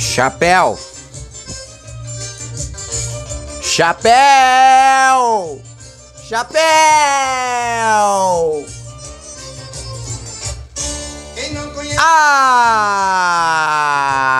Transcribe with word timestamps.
Chapéu. 0.00 0.78
Chapéu! 3.62 4.02
Chapéu! 6.26 6.60
Ah! 11.98 12.86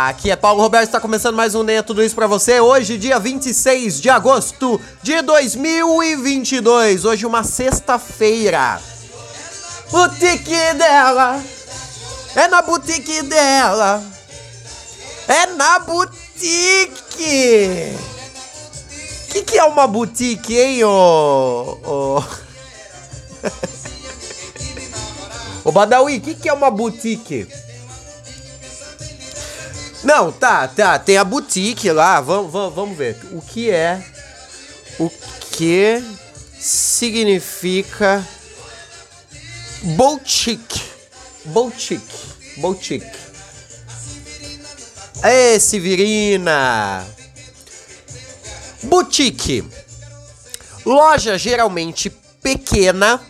Aqui 0.08 0.30
é 0.30 0.36
Paulo 0.36 0.62
Roberto, 0.62 0.86
está 0.86 0.98
começando 0.98 1.36
mais 1.36 1.54
um 1.54 1.62
Nem 1.62 1.82
Tudo 1.82 2.02
Isso 2.02 2.14
pra 2.14 2.26
você. 2.26 2.58
Hoje, 2.58 2.96
dia 2.96 3.18
26 3.18 4.00
de 4.00 4.08
agosto 4.08 4.80
de 5.02 5.20
2022. 5.20 7.04
Hoje, 7.04 7.26
uma 7.26 7.44
sexta-feira. 7.44 8.80
Boutique 9.90 10.74
dela. 10.74 11.38
É 12.34 12.48
na 12.48 12.62
boutique 12.62 13.20
dela. 13.24 14.02
É 15.30 15.46
na 15.46 15.78
boutique. 15.78 16.90
O 19.28 19.32
que, 19.32 19.42
que 19.42 19.56
é 19.56 19.64
uma 19.64 19.86
boutique, 19.86 20.58
hein, 20.58 20.82
ô. 20.82 21.78
ô... 21.84 22.24
Badawi, 25.70 26.16
o 26.16 26.20
que, 26.20 26.34
que 26.34 26.48
é 26.48 26.52
uma 26.52 26.68
boutique? 26.68 27.46
Não, 30.02 30.32
tá, 30.32 30.66
tá, 30.66 30.98
tem 30.98 31.16
a 31.16 31.22
boutique 31.22 31.92
lá, 31.92 32.20
vamos, 32.20 32.50
vamos, 32.50 32.74
vamos 32.74 32.98
ver. 32.98 33.16
O 33.30 33.40
que 33.40 33.70
é. 33.70 34.04
O 34.98 35.08
que 35.52 36.02
significa. 36.58 38.26
Boutique. 39.94 40.82
Boutique. 41.44 42.18
Boutique. 42.56 43.29
Ê, 45.22 45.60
Severina! 45.60 47.06
Boutique. 48.82 49.64
Loja 50.84 51.36
geralmente 51.36 52.08
pequena 52.42 53.20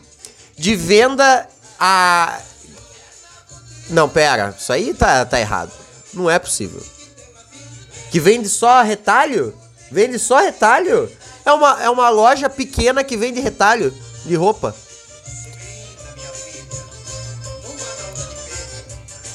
de 0.56 0.76
venda 0.76 1.48
a. 1.78 2.40
Não, 3.88 4.08
pera. 4.08 4.54
Isso 4.56 4.72
aí 4.72 4.94
tá, 4.94 5.24
tá 5.24 5.40
errado. 5.40 5.72
Não 6.14 6.30
é 6.30 6.38
possível. 6.38 6.80
Que 8.10 8.20
vende 8.20 8.48
só 8.48 8.82
retalho? 8.82 9.52
Vende 9.90 10.18
só 10.18 10.38
retalho? 10.38 11.10
É 11.44 11.52
uma, 11.52 11.82
é 11.82 11.90
uma 11.90 12.08
loja 12.08 12.48
pequena 12.48 13.02
que 13.02 13.16
vende 13.16 13.40
retalho 13.40 13.92
de 14.24 14.36
roupa. 14.36 14.76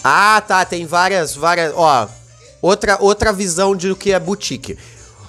Ah, 0.01 0.41
tá. 0.47 0.63
Tem 0.63 0.85
várias, 0.85 1.35
várias. 1.35 1.73
Ó, 1.75 2.07
outra, 2.65 2.97
outra 2.99 3.31
visão 3.31 3.75
de 3.75 3.91
o 3.91 3.95
que 3.95 4.11
é 4.11 4.19
boutique. 4.19 4.75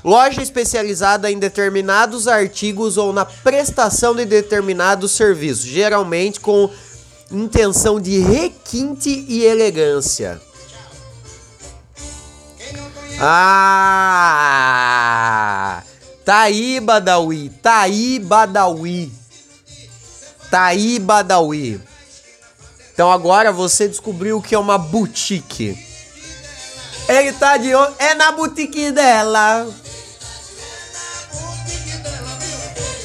Loja 0.02 0.40
especializada 0.40 1.30
em 1.30 1.38
determinados 1.38 2.26
artigos 2.26 2.96
ou 2.96 3.12
na 3.12 3.26
prestação 3.26 4.14
de 4.14 4.24
determinados 4.24 5.12
serviços, 5.12 5.66
geralmente 5.66 6.40
com 6.40 6.70
intenção 7.30 8.00
de 8.00 8.18
requinte 8.20 9.26
e 9.28 9.44
elegância. 9.44 10.40
Ah! 13.20 14.22
Tá 16.24 16.40
aí, 16.40 16.80
Badawi. 16.80 17.50
Tá 17.62 17.80
aí, 17.80 18.18
Badawi. 18.18 19.12
Tá 20.50 20.64
aí, 20.64 20.98
Badawi. 20.98 21.80
Então 22.92 23.12
agora 23.12 23.52
você 23.52 23.86
descobriu 23.86 24.38
o 24.38 24.42
que 24.42 24.54
é 24.54 24.58
uma 24.58 24.78
boutique. 24.78 25.85
Ele 27.08 27.32
tá 27.32 27.56
de 27.56 27.72
onde? 27.74 27.94
É 27.98 28.14
na 28.14 28.32
boutique 28.32 28.90
dela. 28.90 29.66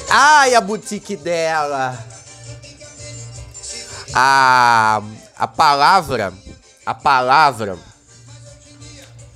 Ai, 0.10 0.56
a 0.56 0.62
boutique 0.62 1.16
dela. 1.16 1.98
A, 4.14 5.02
a 5.38 5.48
palavra, 5.48 6.34
a 6.86 6.94
palavra, 6.94 7.78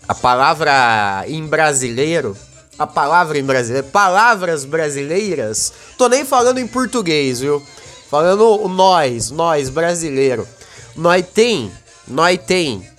a 0.08 0.14
palavra 0.14 1.24
em 1.28 1.46
brasileiro, 1.46 2.36
a 2.78 2.86
palavra 2.86 3.38
em 3.38 3.44
brasileiro, 3.44 3.88
palavras 3.88 4.66
brasileiras, 4.66 5.72
tô 5.98 6.10
nem 6.10 6.26
falando 6.26 6.58
em 6.58 6.68
português, 6.68 7.40
viu? 7.40 7.66
Falando 8.10 8.68
nós, 8.68 9.32
nós 9.32 9.70
brasileiro. 9.70 10.48
Nós 10.96 11.26
tem, 11.34 11.72
nós 12.08 12.38
tem 12.46 12.95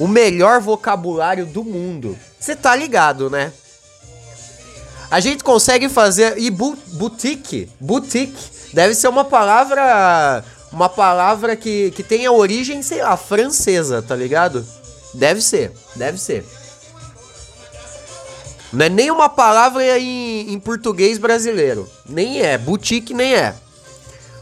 o 0.00 0.08
melhor 0.08 0.60
vocabulário 0.60 1.44
do 1.44 1.62
mundo. 1.62 2.18
Você 2.40 2.56
tá 2.56 2.74
ligado, 2.74 3.28
né? 3.28 3.52
A 5.10 5.20
gente 5.20 5.44
consegue 5.44 5.90
fazer. 5.90 6.38
E 6.38 6.50
bu 6.50 6.76
boutique. 6.94 7.68
Boutique. 7.78 8.50
Deve 8.72 8.94
ser 8.94 9.08
uma 9.08 9.24
palavra. 9.24 10.42
Uma 10.72 10.88
palavra 10.88 11.54
que, 11.54 11.90
que 11.90 12.02
tenha 12.02 12.32
origem, 12.32 12.80
sei 12.80 13.02
lá, 13.02 13.16
francesa, 13.16 14.00
tá 14.00 14.16
ligado? 14.16 14.64
Deve 15.12 15.42
ser. 15.42 15.72
Deve 15.96 16.16
ser. 16.16 16.46
Não 18.72 18.86
é 18.86 18.88
nem 18.88 19.10
uma 19.10 19.28
palavra 19.28 19.98
em, 19.98 20.52
em 20.52 20.58
português 20.60 21.18
brasileiro. 21.18 21.90
Nem 22.08 22.40
é. 22.40 22.56
Boutique 22.56 23.12
nem 23.12 23.34
é. 23.34 23.54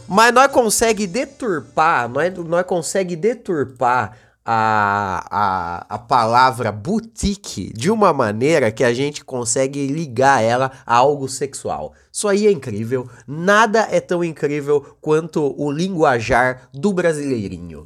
Mas 0.06 0.32
nós 0.32 0.52
consegue 0.52 1.06
deturpar. 1.06 2.08
Nós, 2.08 2.32
nós 2.36 2.64
consegue 2.64 3.16
deturpar 3.16 4.28
a, 4.50 5.26
a, 5.31 5.94
a 5.97 5.98
palavra 5.98 6.72
boutique 6.72 7.70
de 7.75 7.91
uma 7.91 8.14
maneira 8.14 8.72
que 8.72 8.82
a 8.82 8.94
gente 8.94 9.22
consegue 9.22 9.86
ligar 9.88 10.42
ela 10.42 10.72
a 10.86 10.97
algo 10.97 11.28
sexual. 11.28 11.92
Isso 12.10 12.26
aí 12.26 12.47
é 12.47 12.50
incrível. 12.50 13.10
Nada 13.26 13.87
é 13.91 14.00
tão 14.00 14.25
incrível 14.25 14.97
quanto 15.03 15.54
o 15.54 15.70
linguajar 15.70 16.70
do 16.72 16.94
brasileirinho. 16.94 17.84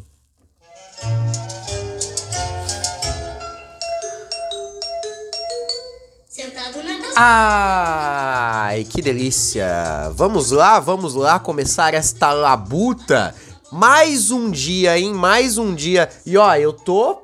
Ai, 7.17 8.85
que 8.85 9.03
delícia! 9.03 10.13
Vamos 10.15 10.53
lá, 10.53 10.79
vamos 10.79 11.15
lá 11.15 11.41
começar 11.41 11.93
esta 11.93 12.33
labuta 12.33 13.35
mais 13.73 14.31
um 14.31 14.51
dia, 14.51 14.99
hein? 14.99 15.15
Mais 15.15 15.57
um 15.57 15.75
dia. 15.75 16.09
E 16.27 16.37
ó, 16.37 16.55
eu 16.55 16.73
tô. 16.73 17.23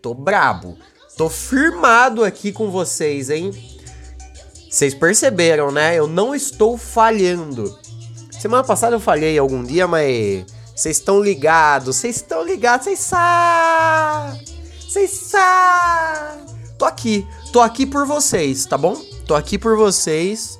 Tô 0.00 0.14
brabo. 0.14 0.78
Tô 1.16 1.28
firmado 1.28 2.24
aqui 2.24 2.50
com 2.50 2.70
vocês, 2.70 3.28
hein? 3.28 3.50
Vocês 4.70 4.94
perceberam, 4.94 5.70
né? 5.70 5.94
Eu 5.94 6.06
não 6.06 6.34
estou 6.34 6.78
falhando. 6.78 7.78
Semana 8.30 8.64
passada 8.64 8.96
eu 8.96 9.00
falhei 9.00 9.38
algum 9.38 9.62
dia, 9.62 9.86
mas. 9.86 10.46
Vocês 10.74 10.98
estão 10.98 11.20
ligados, 11.20 11.96
vocês 11.96 12.16
estão 12.16 12.44
ligados, 12.44 12.84
vocês 12.84 13.00
sabem! 13.00 14.44
Vocês 14.80 15.10
sabem! 15.10 16.46
Tô 16.78 16.84
aqui, 16.84 17.26
tô 17.52 17.60
aqui 17.60 17.84
por 17.84 18.06
vocês, 18.06 18.64
tá 18.64 18.78
bom? 18.78 18.94
Tô 19.26 19.34
aqui 19.34 19.58
por 19.58 19.76
vocês. 19.76 20.56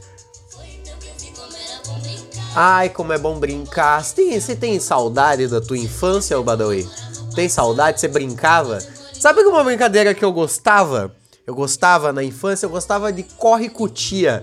Ai, 2.61 2.89
como 2.89 3.13
é 3.13 3.19
bom 3.19 3.39
brincar. 3.39 4.03
Você 4.03 4.17
tem, 4.17 4.41
você 4.41 4.57
tem 4.57 4.81
saudade 4.81 5.47
da 5.47 5.61
tua 5.61 5.79
infância, 5.79 6.43
Badawi? 6.43 6.89
Tem 7.33 7.49
saudade? 7.49 8.01
Você 8.01 8.09
brincava? 8.09 8.81
Sabe 9.13 9.43
uma 9.43 9.63
brincadeira 9.63 10.13
que 10.13 10.25
eu 10.25 10.33
gostava? 10.33 11.15
Eu 11.47 11.55
gostava 11.55 12.13
na 12.13 12.25
infância, 12.25 12.67
eu 12.67 12.71
gostava 12.71 13.13
de 13.13 13.23
corre 13.23 13.69
cutia. 13.69 14.43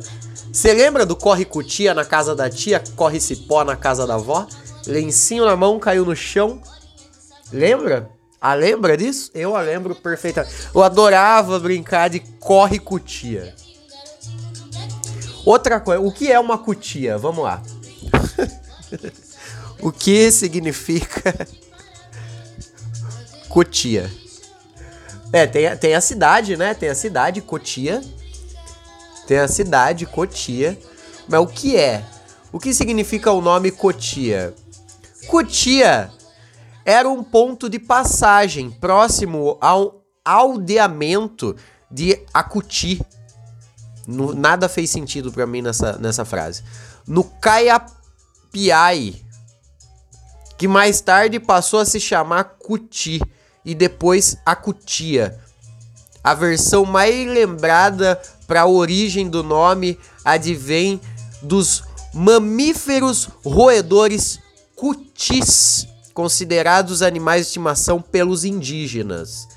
Você 0.49 0.71
lembra 0.71 1.05
do 1.05 1.13
corre 1.13 1.43
cutia 1.43 1.93
na 1.93 2.05
casa 2.05 2.33
da 2.33 2.49
tia, 2.49 2.81
corre 2.95 3.19
cipó 3.19 3.65
na 3.65 3.75
casa 3.75 4.07
da 4.07 4.15
avó? 4.15 4.47
Lencinho 4.87 5.43
na 5.43 5.57
mão, 5.57 5.77
caiu 5.77 6.05
no 6.05 6.15
chão. 6.15 6.61
Lembra? 7.51 8.09
Ah, 8.39 8.53
lembra 8.53 8.95
disso? 8.95 9.29
Eu 9.35 9.57
a 9.57 9.61
lembro 9.61 9.93
perfeitamente. 9.93 10.56
Eu 10.73 10.81
adorava 10.81 11.59
brincar 11.59 12.09
de 12.09 12.21
corre 12.39 12.79
cutia. 12.79 13.53
Outra 15.45 15.81
coisa, 15.81 16.01
o 16.01 16.13
que 16.13 16.31
é 16.31 16.39
uma 16.39 16.57
cutia? 16.57 17.18
Vamos 17.18 17.44
lá. 17.44 17.61
O 19.81 19.91
que 19.91 20.31
significa 20.31 21.47
Cotia? 23.49 24.11
É, 25.31 25.47
tem, 25.47 25.75
tem 25.77 25.95
a 25.95 26.01
cidade, 26.01 26.57
né? 26.57 26.73
Tem 26.73 26.89
a 26.89 26.95
cidade 26.95 27.41
Cotia. 27.41 28.01
Tem 29.27 29.39
a 29.39 29.47
cidade 29.47 30.05
Cotia. 30.05 30.77
Mas 31.27 31.41
o 31.41 31.47
que 31.47 31.75
é? 31.75 32.03
O 32.51 32.59
que 32.59 32.73
significa 32.73 33.31
o 33.31 33.41
nome 33.41 33.71
Cotia? 33.71 34.53
Cotia 35.27 36.11
era 36.85 37.09
um 37.09 37.23
ponto 37.23 37.67
de 37.67 37.79
passagem 37.79 38.69
próximo 38.69 39.57
ao 39.59 40.03
aldeamento 40.23 41.55
de 41.89 42.21
Acuti. 42.33 43.01
nada 44.07 44.69
fez 44.69 44.89
sentido 44.89 45.31
para 45.31 45.47
mim 45.47 45.61
nessa, 45.61 45.97
nessa 45.97 46.23
frase. 46.23 46.63
No 47.07 47.23
Caiapó 47.23 47.94
Piai, 48.56 49.13
que 50.57 50.66
mais 50.66 51.02
tarde 51.02 51.42
passou 51.42 51.81
a 51.81 51.86
se 51.86 52.00
chamar 52.00 52.56
Cuti 52.57 53.19
e 53.66 53.75
depois 53.75 54.38
Acutia. 54.46 55.38
a 56.24 56.34
versão 56.34 56.86
mais 56.86 57.28
lembrada 57.28 58.18
para 58.48 58.62
a 58.62 58.66
origem 58.66 59.30
do 59.30 59.44
nome 59.44 60.00
advém 60.24 61.02
dos 61.42 61.84
mamíferos 62.13 63.28
roedores 63.44 64.40
cutis, 64.74 65.86
considerados 66.13 67.02
animais 67.02 67.42
de 67.42 67.48
estimação 67.48 68.02
pelos 68.02 68.46
indígenas. 68.46 69.50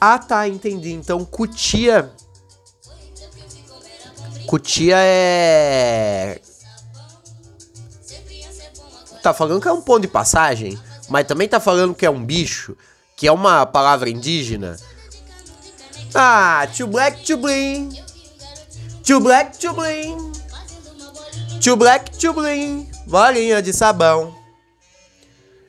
Ah, 0.00 0.18
tá, 0.18 0.48
entendi. 0.48 0.92
Então, 0.92 1.24
cutia. 1.24 2.10
Cutia 4.48 4.96
é. 4.98 6.40
Tá 9.24 9.32
falando 9.32 9.62
que 9.62 9.66
é 9.66 9.72
um 9.72 9.80
ponto 9.80 10.02
de 10.02 10.08
passagem, 10.08 10.78
mas 11.08 11.26
também 11.26 11.48
tá 11.48 11.58
falando 11.58 11.94
que 11.94 12.04
é 12.04 12.10
um 12.10 12.22
bicho, 12.22 12.76
que 13.16 13.26
é 13.26 13.32
uma 13.32 13.64
palavra 13.64 14.10
indígena. 14.10 14.76
Ah, 16.14 16.68
too 16.76 16.86
black, 16.86 17.24
too 17.24 17.38
bling. 17.38 17.88
Too 19.02 19.20
black, 19.20 19.56
too 19.56 19.72
bling. 19.72 20.32
Too 21.58 21.74
black, 21.74 22.10
too 22.18 22.34
bling. 22.34 22.86
Bolinha 23.06 23.62
de 23.62 23.72
sabão. 23.72 24.34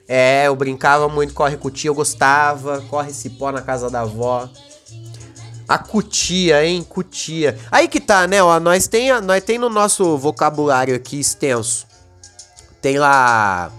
É, 0.05 0.47
eu 0.47 0.55
brincava 0.57 1.07
muito 1.07 1.33
corre 1.33 1.55
cutia, 1.55 1.89
eu 1.89 1.95
gostava. 1.95 2.81
Corre 2.89 3.13
cipó 3.13 3.53
na 3.53 3.61
casa 3.61 3.89
da 3.89 4.01
avó. 4.01 4.49
A 5.65 5.77
cutia, 5.77 6.65
hein? 6.65 6.83
Cutia. 6.83 7.57
Aí 7.71 7.87
que 7.87 8.01
tá, 8.01 8.27
né? 8.27 8.43
Ó, 8.43 8.59
nós 8.59 8.89
tem, 8.89 9.17
nós 9.21 9.41
tem 9.45 9.57
no 9.57 9.69
nosso 9.69 10.17
vocabulário 10.17 10.93
aqui 10.93 11.21
extenso. 11.21 11.94
Tem 12.85 12.99
lá 12.99 13.71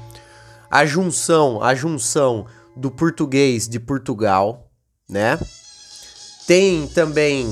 a 0.68 0.84
junção, 0.84 1.62
a 1.62 1.76
junção 1.76 2.44
do 2.74 2.90
português 2.90 3.68
de 3.68 3.78
Portugal, 3.78 4.68
né? 5.08 5.38
Tem 6.44 6.88
também 6.88 7.46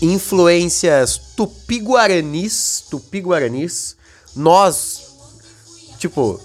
influências 0.00 1.18
tupi-guaranis, 1.36 2.84
tupi-guaranis. 2.88 3.96
Nós, 4.36 5.16
tipo, 5.98 6.40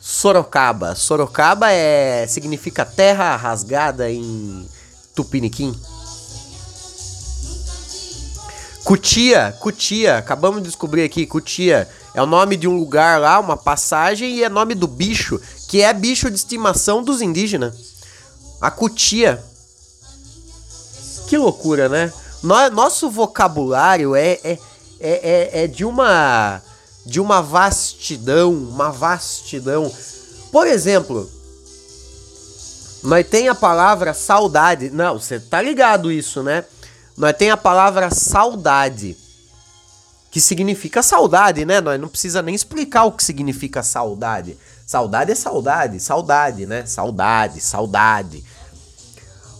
Sorocaba. 0.00 0.96
Sorocaba 0.96 1.70
é 1.70 2.26
significa 2.26 2.84
terra 2.84 3.36
rasgada 3.36 4.10
em 4.10 4.68
tupiniquim. 5.14 5.72
Cutia, 8.82 9.56
Cutia, 9.60 10.18
acabamos 10.18 10.60
de 10.60 10.66
descobrir 10.66 11.04
aqui, 11.04 11.24
Cutia. 11.24 11.88
É 12.14 12.22
o 12.22 12.26
nome 12.26 12.56
de 12.56 12.68
um 12.68 12.78
lugar 12.78 13.20
lá, 13.20 13.38
uma 13.40 13.56
passagem, 13.56 14.36
e 14.36 14.44
é 14.44 14.48
nome 14.48 14.74
do 14.74 14.86
bicho, 14.86 15.40
que 15.68 15.80
é 15.80 15.92
bicho 15.92 16.30
de 16.30 16.36
estimação 16.36 17.02
dos 17.02 17.22
indígenas. 17.22 17.74
A 18.60 18.70
Cutia. 18.70 19.42
Que 21.26 21.38
loucura, 21.38 21.88
né? 21.88 22.12
Nosso 22.72 23.08
vocabulário 23.08 24.14
é, 24.14 24.38
é, 24.44 24.58
é, 25.00 25.50
é, 25.62 25.66
de 25.66 25.84
uma 25.84 26.60
de 27.04 27.20
uma 27.20 27.40
vastidão, 27.40 28.52
uma 28.52 28.90
vastidão. 28.90 29.92
Por 30.52 30.66
exemplo, 30.66 31.28
nós 33.02 33.26
tem 33.26 33.48
a 33.48 33.54
palavra 33.54 34.14
saudade. 34.14 34.90
Não, 34.90 35.18
você 35.18 35.40
tá 35.40 35.60
ligado 35.60 36.12
isso, 36.12 36.42
né? 36.42 36.64
Nós 37.16 37.36
tem 37.36 37.50
a 37.50 37.56
palavra 37.56 38.10
saudade, 38.10 39.16
que 40.32 40.40
significa 40.40 41.02
saudade, 41.02 41.62
né? 41.66 41.82
Nós 41.82 42.00
não 42.00 42.08
precisa 42.08 42.40
nem 42.40 42.54
explicar 42.54 43.04
o 43.04 43.12
que 43.12 43.22
significa 43.22 43.82
saudade. 43.82 44.56
Saudade 44.86 45.30
é 45.30 45.34
saudade, 45.34 46.00
saudade, 46.00 46.64
né? 46.64 46.86
Saudade, 46.86 47.60
saudade. 47.60 48.42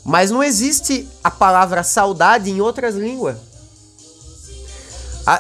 Mas 0.03 0.31
não 0.31 0.43
existe 0.43 1.07
a 1.23 1.31
palavra 1.31 1.83
saudade 1.83 2.51
em 2.51 2.63
outras 2.63 2.95
línguas. 2.95 3.37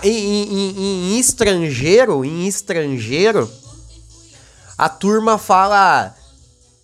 em, 0.02 0.10
em, 0.10 1.14
em, 1.14 1.18
estrangeiro, 1.18 2.26
em 2.26 2.46
estrangeiro, 2.46 3.50
a 4.76 4.90
turma 4.90 5.38
fala 5.38 6.14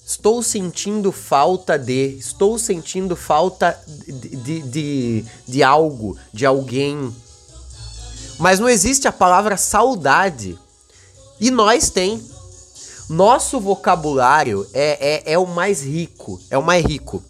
estou 0.06 0.42
sentindo 0.42 1.12
falta 1.12 1.78
de, 1.78 2.16
estou 2.18 2.58
sentindo 2.58 3.14
falta 3.14 3.78
de, 3.86 4.12
de, 4.36 4.62
de, 4.62 5.24
de 5.46 5.62
algo, 5.62 6.16
de 6.32 6.46
alguém. 6.46 7.14
Mas 8.38 8.58
não 8.60 8.68
existe 8.68 9.08
a 9.08 9.12
palavra 9.12 9.56
saudade. 9.56 10.58
E 11.40 11.50
nós 11.50 11.90
tem. 11.90 12.22
Nosso 13.08 13.58
vocabulário 13.58 14.68
é, 14.72 15.24
é, 15.26 15.32
é 15.32 15.38
o 15.38 15.46
mais 15.46 15.82
rico, 15.82 16.40
é 16.50 16.58
o 16.58 16.62
mais 16.62 16.84
rico. 16.84 17.22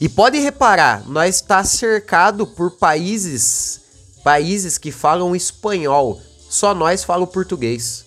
E 0.00 0.08
pode 0.08 0.38
reparar, 0.38 1.08
nós 1.08 1.36
está 1.36 1.64
cercado 1.64 2.46
por 2.46 2.72
países, 2.72 3.80
países 4.22 4.78
que 4.78 4.92
falam 4.92 5.34
espanhol. 5.34 6.20
Só 6.48 6.74
nós 6.74 7.02
falamos 7.02 7.32
português. 7.32 8.04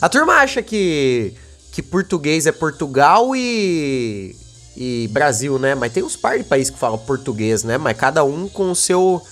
A 0.00 0.08
turma 0.08 0.34
acha 0.34 0.62
que 0.62 1.34
que 1.78 1.82
português 1.82 2.44
é 2.44 2.50
Portugal 2.50 3.36
e 3.36 4.34
e 4.76 5.08
Brasil, 5.12 5.58
né? 5.58 5.74
Mas 5.74 5.92
tem 5.92 6.02
uns 6.02 6.16
par 6.16 6.38
de 6.38 6.44
países 6.44 6.70
que 6.70 6.78
falam 6.78 6.98
português, 6.98 7.64
né? 7.64 7.78
Mas 7.78 7.96
cada 7.96 8.24
um 8.24 8.48
com 8.48 8.70
o 8.70 8.76
seu 8.76 9.22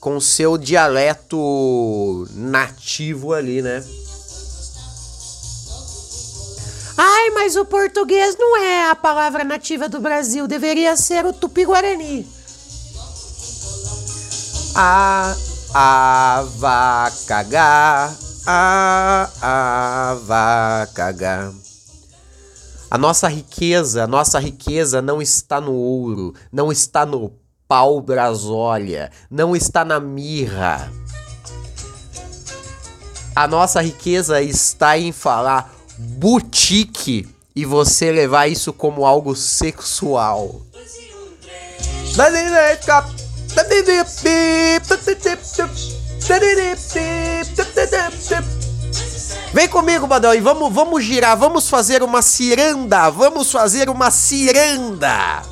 com 0.00 0.16
o 0.16 0.20
seu 0.20 0.58
dialeto 0.58 2.26
nativo 2.34 3.32
ali, 3.32 3.62
né? 3.62 3.84
Ai, 6.96 7.30
mas 7.30 7.56
o 7.56 7.64
português 7.64 8.36
não 8.38 8.56
é 8.56 8.90
a 8.90 8.94
palavra 8.94 9.44
nativa 9.44 9.88
do 9.88 10.00
Brasil, 10.00 10.46
deveria 10.46 10.96
ser 10.96 11.24
o 11.24 11.32
tupi-guarani. 11.32 12.26
A, 14.74 15.34
a, 15.74 17.12
cagar, 17.26 18.14
a, 18.46 19.30
a, 19.40 20.88
cagar. 20.94 21.52
A 22.92 22.98
nossa 22.98 23.26
riqueza, 23.26 24.04
a 24.04 24.06
nossa 24.06 24.38
riqueza 24.38 25.00
não 25.00 25.22
está 25.22 25.58
no 25.58 25.72
ouro, 25.72 26.34
não 26.52 26.70
está 26.70 27.06
no 27.06 27.32
pau 27.66 28.02
brasólia, 28.02 29.10
não 29.30 29.56
está 29.56 29.82
na 29.82 29.98
mirra. 29.98 30.92
A 33.34 33.48
nossa 33.48 33.80
riqueza 33.80 34.42
está 34.42 34.98
em 34.98 35.10
falar 35.10 35.74
boutique 35.96 37.26
e 37.56 37.64
você 37.64 38.12
levar 38.12 38.48
isso 38.48 38.74
como 38.74 39.06
algo 39.06 39.34
sexual. 39.34 40.60
Vem 49.52 49.68
comigo, 49.68 50.06
Badal, 50.06 50.34
e 50.34 50.40
vamos, 50.40 50.72
vamos 50.72 51.04
girar, 51.04 51.36
vamos 51.36 51.68
fazer 51.68 52.02
uma 52.02 52.22
ciranda, 52.22 53.10
vamos 53.10 53.52
fazer 53.52 53.90
uma 53.90 54.10
ciranda. 54.10 55.42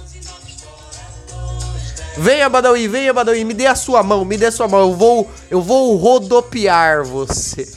Venha, 2.16 2.48
Badawi, 2.48 2.88
venha, 2.88 3.12
Badawi, 3.12 3.44
me 3.44 3.52
dê 3.52 3.66
a 3.66 3.74
sua 3.74 4.02
mão, 4.02 4.24
me 4.24 4.38
dê 4.38 4.46
a 4.46 4.52
sua 4.52 4.66
mão, 4.66 4.80
eu 4.80 4.94
vou, 4.94 5.30
eu 5.50 5.60
vou 5.60 5.96
rodopiar 5.96 7.04
você. 7.04 7.70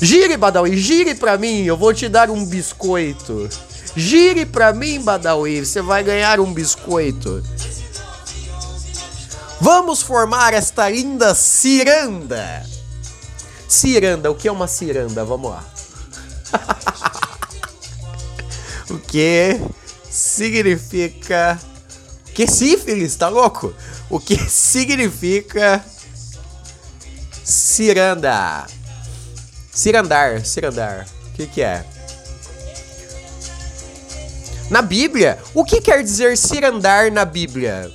Gire, 0.00 0.36
Badawi, 0.38 0.76
gire 0.76 1.14
pra 1.14 1.36
mim, 1.36 1.64
eu 1.64 1.76
vou 1.76 1.92
te 1.92 2.08
dar 2.08 2.30
um 2.30 2.46
biscoito. 2.46 3.48
Gire 3.94 4.46
pra 4.46 4.72
mim, 4.72 5.00
Badawi, 5.00 5.64
você 5.64 5.82
vai 5.82 6.02
ganhar 6.02 6.40
um 6.40 6.54
biscoito. 6.54 7.42
Vamos 9.60 10.00
formar 10.00 10.54
esta 10.54 10.88
linda 10.88 11.34
ciranda. 11.34 12.77
Ciranda, 13.68 14.30
o 14.30 14.34
que 14.34 14.48
é 14.48 14.52
uma 14.52 14.66
ciranda? 14.66 15.24
Vamos 15.24 15.50
lá. 15.50 15.64
o 18.90 18.98
que 18.98 19.60
significa. 20.10 21.60
Que 22.34 22.46
sífilis, 22.46 23.14
tá 23.14 23.28
louco? 23.28 23.74
O 24.08 24.18
que 24.18 24.36
significa 24.36 25.84
ciranda? 27.44 28.66
Cirandar, 29.70 30.44
cirandar. 30.46 31.06
O 31.26 31.32
que, 31.34 31.46
que 31.46 31.62
é? 31.62 31.84
Na 34.70 34.82
Bíblia? 34.82 35.38
O 35.54 35.64
que 35.64 35.80
quer 35.80 36.02
dizer 36.02 36.36
cirandar 36.36 37.12
na 37.12 37.24
Bíblia? 37.24 37.92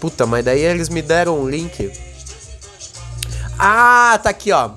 Puta, 0.00 0.26
mas 0.26 0.44
daí 0.44 0.60
eles 0.60 0.88
me 0.88 1.00
deram 1.00 1.38
um 1.38 1.48
link. 1.48 1.92
Ah, 3.64 4.18
tá 4.20 4.30
aqui, 4.30 4.50
ó. 4.50 4.70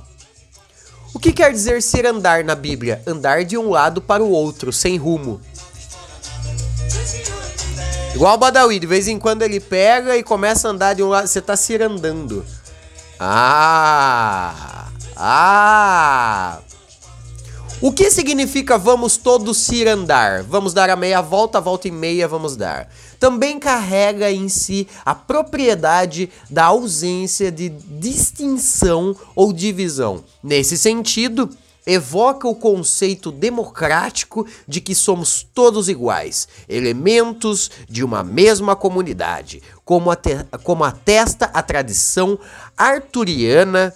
O 1.11 1.17
que 1.17 1.33
quer 1.33 1.51
dizer 1.51 1.81
cirandar 1.81 2.45
na 2.45 2.53
Bíblia? 2.53 3.01
Andar 3.07 3.43
de 3.43 3.57
um 3.57 3.71
lado 3.71 3.99
para 3.99 4.21
o 4.21 4.29
outro, 4.29 4.71
sem 4.71 4.95
rumo. 4.95 5.41
Igual 8.13 8.35
o 8.35 8.37
Badawi, 8.37 8.77
de 8.77 8.85
vez 8.85 9.07
em 9.07 9.17
quando 9.17 9.41
ele 9.41 9.59
pega 9.59 10.15
e 10.15 10.21
começa 10.21 10.67
a 10.67 10.71
andar 10.71 10.93
de 10.93 11.01
um 11.01 11.09
lado. 11.09 11.25
Você 11.27 11.41
tá 11.41 11.57
cirandando. 11.57 12.45
Ah! 13.19 14.85
Ah! 15.17 16.59
O 17.81 17.91
que 17.91 18.09
significa 18.09 18.77
vamos 18.77 19.17
todos 19.17 19.67
ir 19.69 19.85
andar? 19.85 20.43
Vamos 20.43 20.73
dar 20.73 20.89
a 20.89 20.95
meia 20.95 21.21
volta, 21.21 21.59
volta 21.59 21.89
e 21.89 21.91
meia 21.91 22.25
vamos 22.25 22.55
dar. 22.55 22.89
Também 23.19 23.59
carrega 23.59 24.31
em 24.31 24.47
si 24.47 24.87
a 25.05 25.13
propriedade 25.13 26.29
da 26.49 26.65
ausência 26.65 27.51
de 27.51 27.67
distinção 27.67 29.13
ou 29.35 29.51
divisão. 29.51 30.23
Nesse 30.41 30.77
sentido, 30.77 31.49
evoca 31.85 32.47
o 32.47 32.55
conceito 32.55 33.29
democrático 33.29 34.47
de 34.65 34.79
que 34.79 34.95
somos 34.95 35.45
todos 35.53 35.89
iguais, 35.89 36.47
elementos 36.69 37.69
de 37.89 38.05
uma 38.05 38.23
mesma 38.23 38.73
comunidade, 38.75 39.61
como, 39.83 40.09
como 40.63 40.85
atesta 40.85 41.51
a 41.53 41.61
tradição 41.61 42.39
arturiana 42.77 43.93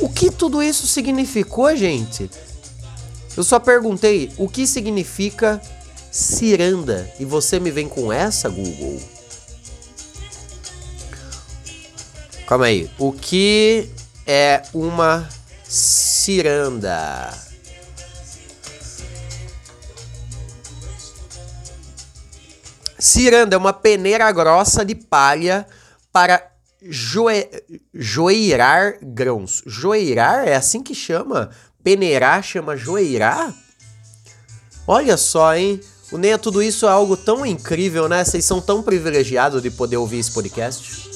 o 0.00 0.08
que 0.08 0.30
tudo 0.30 0.62
isso 0.62 0.86
significou, 0.86 1.74
gente? 1.76 2.30
Eu 3.36 3.44
só 3.44 3.58
perguntei 3.58 4.32
o 4.36 4.48
que 4.48 4.66
significa 4.66 5.60
ciranda 6.10 7.10
e 7.18 7.24
você 7.24 7.60
me 7.60 7.70
vem 7.70 7.88
com 7.88 8.12
essa, 8.12 8.48
Google? 8.48 9.00
Calma 12.46 12.66
aí. 12.66 12.90
O 12.98 13.12
que 13.12 13.88
é 14.26 14.62
uma 14.74 15.28
ciranda? 15.64 17.32
Ciranda 22.98 23.54
é 23.54 23.58
uma 23.58 23.72
peneira 23.72 24.30
grossa 24.32 24.84
de 24.84 24.94
palha 24.94 25.66
para 26.12 26.49
joe, 26.82 27.48
joeirar 27.94 28.98
grãos. 29.02 29.62
Joeirar 29.66 30.46
é 30.46 30.54
assim 30.54 30.82
que 30.82 30.94
chama? 30.94 31.50
Peneirar 31.82 32.42
chama 32.42 32.76
joeirar? 32.76 33.54
Olha 34.86 35.16
só, 35.16 35.54
hein? 35.54 35.80
O 36.12 36.18
Neia 36.18 36.38
Tudo 36.38 36.62
Isso 36.62 36.86
é 36.86 36.90
algo 36.90 37.16
tão 37.16 37.46
incrível, 37.46 38.08
né? 38.08 38.24
Vocês 38.24 38.44
são 38.44 38.60
tão 38.60 38.82
privilegiados 38.82 39.62
de 39.62 39.70
poder 39.70 39.96
ouvir 39.96 40.18
esse 40.18 40.32
podcast. 40.32 41.08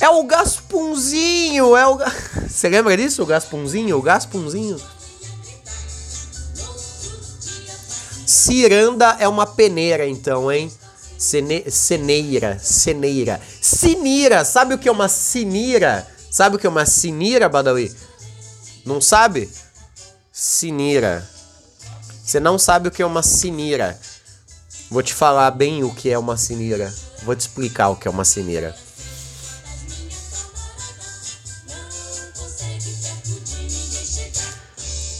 É 0.00 0.08
o 0.08 0.24
Gaspunzinho, 0.24 1.76
é 1.76 1.86
o... 1.86 1.98
Você 2.48 2.68
lembra 2.70 2.96
disso? 2.96 3.22
O 3.22 3.26
Gaspunzinho? 3.26 3.98
O 3.98 4.02
Gaspunzinho? 4.02 4.80
Ciranda 8.40 9.18
é 9.18 9.28
uma 9.28 9.46
peneira, 9.46 10.08
então, 10.08 10.50
hein? 10.50 10.72
Cene, 11.18 11.70
ceneira, 11.70 12.58
ceneira. 12.58 13.38
Sinira, 13.60 14.46
sabe 14.46 14.72
o 14.72 14.78
que 14.78 14.88
é 14.88 14.92
uma 14.92 15.08
sinira? 15.08 16.08
Sabe 16.30 16.56
o 16.56 16.58
que 16.58 16.66
é 16.66 16.70
uma 16.70 16.86
sinira, 16.86 17.50
Badawi? 17.50 17.94
Não 18.86 18.98
sabe? 18.98 19.50
Sinira. 20.32 21.28
Você 22.24 22.40
não 22.40 22.58
sabe 22.58 22.88
o 22.88 22.90
que 22.90 23.02
é 23.02 23.06
uma 23.06 23.22
sinira. 23.22 24.00
Vou 24.90 25.02
te 25.02 25.12
falar 25.12 25.50
bem 25.50 25.84
o 25.84 25.94
que 25.94 26.08
é 26.08 26.18
uma 26.18 26.38
sinira. 26.38 26.90
Vou 27.24 27.36
te 27.36 27.40
explicar 27.40 27.90
o 27.90 27.96
que 27.96 28.08
é 28.08 28.10
uma 28.10 28.24
sinira. 28.24 28.74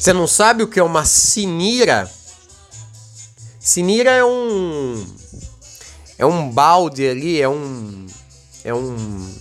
Você 0.00 0.14
não 0.14 0.26
sabe 0.26 0.62
o 0.62 0.68
que 0.68 0.80
é 0.80 0.82
uma 0.82 1.04
sinira? 1.04 2.10
Sinira 3.60 4.10
é 4.10 4.24
um 4.24 5.06
é 6.16 6.24
um 6.24 6.50
balde 6.50 7.06
ali, 7.06 7.42
é 7.42 7.48
um 7.48 8.06
é 8.64 8.72
um 8.72 9.34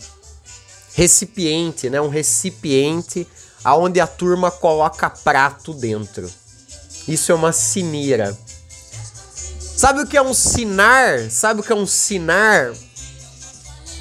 recipiente, 0.94 1.90
né? 1.90 2.02
Um 2.02 2.10
recipiente 2.10 3.26
aonde 3.64 4.02
a 4.02 4.06
turma 4.06 4.52
coloca 4.52 5.10
prato 5.10 5.74
dentro. 5.74 6.30
Isso 7.08 7.32
é 7.32 7.36
uma 7.36 7.54
sinira. 7.54 8.38
Sabe 9.78 10.02
o 10.02 10.06
que 10.08 10.18
é 10.18 10.22
um 10.22 10.34
sinar? 10.34 11.32
Sabe 11.32 11.62
o 11.62 11.64
que 11.64 11.72
é 11.72 11.76
um 11.76 11.88
sinar? 11.88 12.74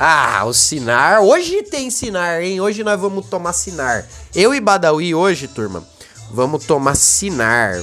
Ah, 0.00 0.44
o 0.44 0.52
sinar. 0.52 1.22
Hoje 1.22 1.62
tem 1.62 1.90
sinar, 1.90 2.42
hein? 2.42 2.60
Hoje 2.60 2.82
nós 2.82 3.00
vamos 3.00 3.26
tomar 3.26 3.52
sinar. 3.52 4.04
Eu 4.34 4.52
e 4.52 4.60
Badawi 4.60 5.14
hoje, 5.14 5.46
turma, 5.46 5.86
vamos 6.32 6.64
tomar 6.64 6.96
sinar. 6.96 7.80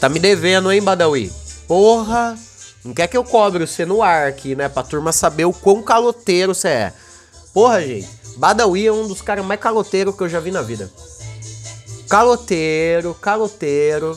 Tá 0.00 0.08
me 0.08 0.20
devendo, 0.20 0.70
hein, 0.70 0.80
Badawi? 0.80 1.32
Porra! 1.66 2.38
Não 2.84 2.94
quer 2.94 3.08
que 3.08 3.16
eu 3.16 3.24
cobre 3.24 3.66
você 3.66 3.84
no 3.84 4.00
ar 4.00 4.28
aqui, 4.28 4.54
né? 4.54 4.68
Pra 4.68 4.84
turma 4.84 5.12
saber 5.12 5.44
o 5.44 5.52
quão 5.52 5.82
caloteiro 5.82 6.54
você 6.54 6.68
é. 6.68 6.92
Porra, 7.52 7.82
gente. 7.82 8.08
Badawi 8.36 8.86
é 8.86 8.92
um 8.92 9.08
dos 9.08 9.20
caras 9.20 9.44
mais 9.44 9.60
caloteiros 9.60 10.14
que 10.14 10.22
eu 10.22 10.28
já 10.28 10.38
vi 10.38 10.52
na 10.52 10.62
vida. 10.62 10.88
Caloteiro, 12.08 13.12
caloteiro. 13.14 14.16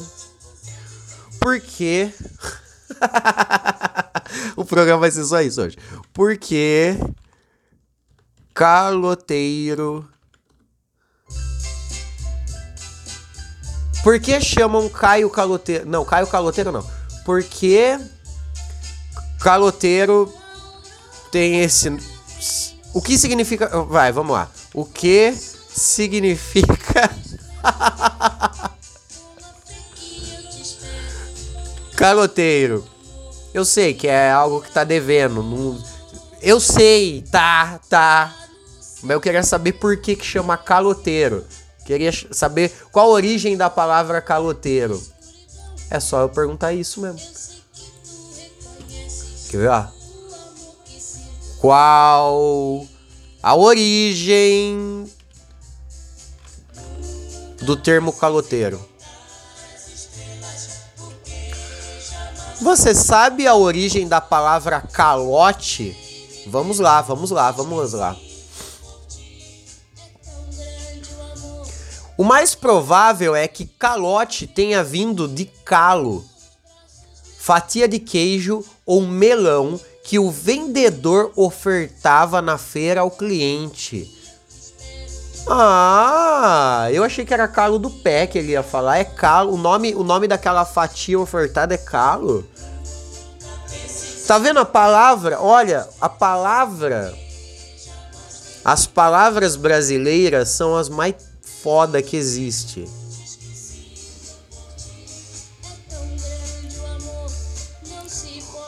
Porque. 1.40 2.12
o 4.56 4.64
programa 4.64 5.00
vai 5.00 5.12
ser 5.12 5.26
só 5.26 5.42
isso 5.42 5.62
hoje. 5.64 5.78
Porque. 6.14 6.96
Caloteiro 8.54 10.08
Por 14.04 14.20
que 14.20 14.42
chamam 14.42 14.90
Caio 14.90 15.30
Caloteiro? 15.30 15.86
Não, 15.88 16.04
Caio 16.04 16.28
Caloteiro 16.28 16.72
não. 16.72 16.84
Porque 17.24 18.00
Caloteiro 19.40 20.34
tem 21.32 21.62
esse. 21.62 21.90
O 22.94 23.02
que 23.02 23.18
significa. 23.18 23.68
Vai, 23.84 24.12
vamos 24.12 24.34
lá. 24.34 24.50
O 24.74 24.86
que 24.86 25.34
significa. 25.34 27.10
Caloteiro. 31.96 32.86
Eu 33.54 33.64
sei 33.66 33.94
que 33.94 34.08
é 34.08 34.32
algo 34.32 34.62
que 34.62 34.72
tá 34.72 34.84
devendo. 34.84 35.44
Não... 35.44 35.78
Eu 36.42 36.60
sei, 36.60 37.24
tá, 37.30 37.80
tá. 37.90 38.36
Mas 39.04 39.12
eu 39.12 39.22
queria 39.22 39.44
saber 39.44 39.74
por 39.74 39.96
que 39.98 40.16
que 40.16 40.26
chama 40.26 40.58
caloteiro. 40.58 41.46
Queria 41.92 42.14
saber 42.32 42.72
qual 42.90 43.08
a 43.08 43.12
origem 43.12 43.58
da 43.58 43.70
palavra 43.70 44.22
caloteiro. 44.22 45.04
É 45.90 46.00
só 46.00 46.22
eu 46.22 46.30
perguntar 46.30 46.72
isso 46.72 47.02
mesmo. 47.02 47.20
Quer 49.50 49.58
ver, 49.58 49.68
ó? 49.68 49.88
Qual 51.60 52.88
a 53.44 53.56
origem 53.58 55.06
do 57.62 57.76
termo 57.76 58.14
caloteiro? 58.14 58.80
Você 62.62 62.96
sabe 62.96 63.46
a 63.46 63.56
origem 63.56 64.08
da 64.08 64.22
palavra 64.22 64.80
calote? 64.80 65.94
Vamos 66.48 66.80
lá, 66.80 67.02
vamos 67.02 67.32
lá, 67.32 67.52
vamos 67.52 67.92
lá. 67.92 68.16
O 72.22 72.24
mais 72.24 72.54
provável 72.54 73.36
é 73.36 73.48
que 73.48 73.66
calote 73.66 74.46
tenha 74.46 74.84
vindo 74.84 75.28
de 75.28 75.46
calo, 75.66 76.24
fatia 77.40 77.88
de 77.88 77.98
queijo 77.98 78.64
ou 78.86 79.02
melão 79.02 79.82
que 80.04 80.20
o 80.20 80.30
vendedor 80.30 81.32
ofertava 81.36 82.40
na 82.40 82.60
feira 82.60 83.02
ao 83.02 83.10
cliente. 83.10 84.08
Ah, 85.50 86.90
eu 86.92 87.04
achei 87.04 87.26
que 87.26 87.34
era 87.34 87.48
calo 87.48 87.80
do 87.80 87.90
pé 87.90 88.28
que 88.28 88.38
ele 88.38 88.52
ia 88.52 88.62
falar. 88.62 89.00
É 89.00 89.04
calo. 89.04 89.56
O 89.56 89.58
nome, 89.58 89.96
o 89.96 90.04
nome 90.04 90.28
daquela 90.28 90.64
fatia 90.64 91.20
ofertada 91.20 91.74
é 91.74 91.78
calo. 91.80 92.48
Tá 94.28 94.38
vendo 94.38 94.60
a 94.60 94.66
palavra? 94.66 95.42
Olha, 95.42 95.90
a 96.00 96.08
palavra. 96.08 97.18
As 98.64 98.86
palavras 98.86 99.56
brasileiras 99.56 100.50
são 100.50 100.78
as 100.78 100.88
mais 100.88 101.31
foda 101.62 102.02
que 102.02 102.18
existe. 102.18 102.88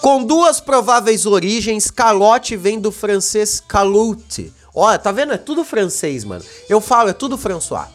Com 0.02 0.24
duas 0.24 0.60
prováveis 0.60 1.26
origens, 1.26 1.90
calote 1.90 2.58
vem 2.58 2.80
do 2.80 2.92
francês 2.92 3.60
caloute. 3.60 4.54
Olha, 4.76 5.00
tá 5.00 5.12
vendo? 5.12 5.34
É 5.34 5.38
tudo 5.38 5.64
francês, 5.64 6.24
mano. 6.24 6.44
Eu 6.68 6.82
falo, 6.82 7.10
é 7.10 7.14
tudo 7.14 7.38
François. 7.38 7.88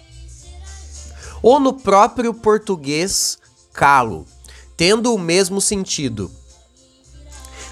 Ou 1.42 1.60
no 1.60 1.74
próprio 1.74 2.32
português, 2.32 3.38
calo, 3.72 4.26
tendo 4.76 5.14
o 5.14 5.18
mesmo 5.18 5.60
sentido. 5.60 6.30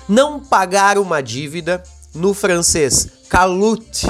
Não 0.08 0.38
pagar 0.38 0.98
uma 0.98 1.22
dívida, 1.22 1.82
no 2.14 2.32
francês 2.32 3.08
caloute, 3.28 4.06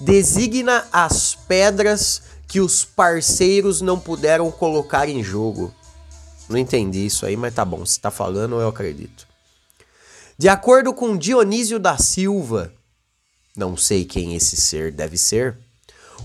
designa 0.00 0.86
as 0.92 1.34
pedras 1.34 2.22
que 2.50 2.60
os 2.60 2.84
parceiros 2.84 3.80
não 3.80 3.96
puderam 3.96 4.50
colocar 4.50 5.08
em 5.08 5.22
jogo. 5.22 5.72
Não 6.48 6.58
entendi 6.58 7.06
isso 7.06 7.24
aí, 7.24 7.36
mas 7.36 7.54
tá 7.54 7.64
bom. 7.64 7.86
Se 7.86 8.00
tá 8.00 8.10
falando, 8.10 8.60
eu 8.60 8.66
acredito. 8.66 9.24
De 10.36 10.48
acordo 10.48 10.92
com 10.92 11.16
Dionísio 11.16 11.78
da 11.78 11.96
Silva, 11.96 12.72
não 13.56 13.76
sei 13.76 14.04
quem 14.04 14.34
esse 14.34 14.56
ser 14.56 14.90
deve 14.90 15.16
ser, 15.16 15.56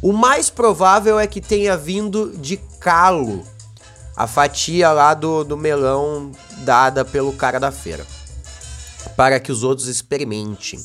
o 0.02 0.12
mais 0.12 0.50
provável 0.50 1.20
é 1.20 1.28
que 1.28 1.40
tenha 1.40 1.78
vindo 1.78 2.36
de 2.36 2.58
calo, 2.80 3.46
a 4.16 4.26
fatia 4.26 4.92
lá 4.92 5.14
do, 5.14 5.44
do 5.44 5.56
melão 5.56 6.32
dada 6.64 7.06
pelo 7.06 7.34
cara 7.34 7.60
da 7.60 7.72
feira, 7.72 8.04
para 9.16 9.40
que 9.40 9.52
os 9.52 9.62
outros 9.62 9.88
experimentem. 9.88 10.84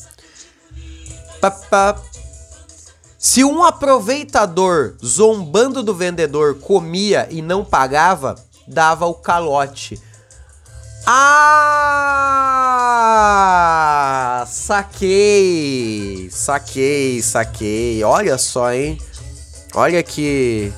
Se 3.21 3.43
um 3.43 3.63
aproveitador 3.63 4.95
zombando 5.05 5.83
do 5.83 5.93
vendedor 5.93 6.55
comia 6.55 7.27
e 7.29 7.39
não 7.39 7.63
pagava, 7.63 8.33
dava 8.67 9.05
o 9.05 9.13
calote. 9.13 10.01
Ah! 11.05 11.53
Saquei! 14.47 16.31
Saquei, 16.31 17.21
saquei. 17.21 18.03
Olha 18.03 18.39
só, 18.39 18.73
hein? 18.73 18.97
Olha 19.75 20.01
que. 20.01 20.73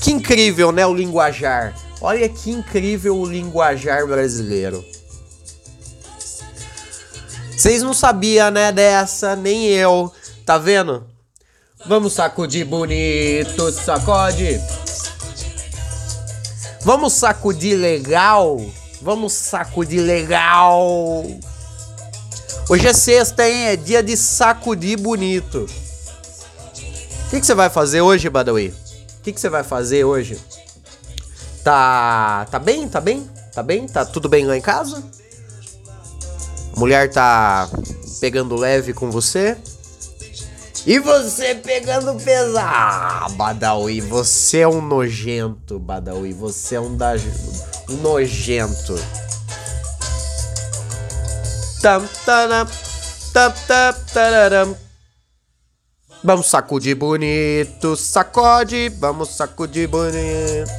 Que 0.00 0.12
incrível, 0.12 0.72
né? 0.72 0.86
O 0.86 0.94
linguajar. 0.94 1.74
Olha 2.00 2.26
que 2.26 2.50
incrível 2.50 3.18
o 3.18 3.26
linguajar 3.26 4.06
brasileiro. 4.06 4.82
Vocês 7.54 7.82
não 7.82 7.92
sabiam, 7.92 8.50
né, 8.50 8.72
dessa, 8.72 9.36
nem 9.36 9.66
eu. 9.66 10.10
Tá 10.50 10.58
vendo? 10.58 11.06
Vamos 11.86 12.14
sacudir 12.14 12.66
bonito, 12.66 13.70
sacode. 13.70 14.60
Vamos 16.84 17.12
sacudir 17.12 17.78
legal. 17.78 18.60
Vamos 19.00 19.32
sacudir 19.32 20.00
legal. 20.00 21.24
Hoje 22.68 22.88
é 22.88 22.92
sexta, 22.92 23.48
hein? 23.48 23.66
É 23.68 23.76
dia 23.76 24.02
de 24.02 24.16
sacudir 24.16 24.98
bonito. 24.98 25.68
O 27.26 27.30
que, 27.30 27.40
você 27.40 27.54
vai 27.54 27.70
fazer 27.70 28.00
hoje, 28.00 28.28
Badawi? 28.28 28.74
O 29.20 29.22
que, 29.22 29.32
que 29.32 29.40
você 29.40 29.48
vai 29.48 29.62
fazer 29.62 30.02
hoje? 30.02 30.36
Tá. 31.62 32.44
Tá 32.50 32.58
bem? 32.58 32.88
Tá 32.88 33.00
bem? 33.00 33.30
Tá 33.54 33.62
bem? 33.62 33.86
Tá 33.86 34.04
tudo 34.04 34.28
bem 34.28 34.44
lá 34.46 34.56
em 34.56 34.60
casa? 34.60 35.00
mulher 36.76 37.08
tá 37.10 37.68
pegando 38.20 38.56
leve 38.56 38.92
com 38.92 39.12
você. 39.12 39.56
E 40.86 40.98
você 40.98 41.54
pegando 41.54 42.14
pesado. 42.22 42.58
Ah, 42.58 43.28
Badawi, 43.32 44.00
você 44.00 44.60
é 44.60 44.68
um 44.68 44.80
nojento, 44.80 45.78
Badawi. 45.78 46.32
Você 46.32 46.76
é 46.76 46.80
um, 46.80 46.96
da... 46.96 47.14
um 47.88 47.96
nojento. 47.96 48.94
Vamos 56.22 56.46
sacudir 56.46 56.94
bonito, 56.94 57.96
sacode, 57.96 58.90
vamos 58.98 59.30
sacudir 59.30 59.88
bonito. 59.88 60.70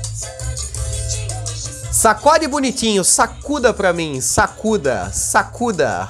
Sacode 1.91 2.47
bonitinho, 2.47 3.03
sacuda 3.03 3.73
pra 3.73 3.93
mim, 3.93 4.21
sacuda, 4.21 5.11
sacuda. 5.11 6.07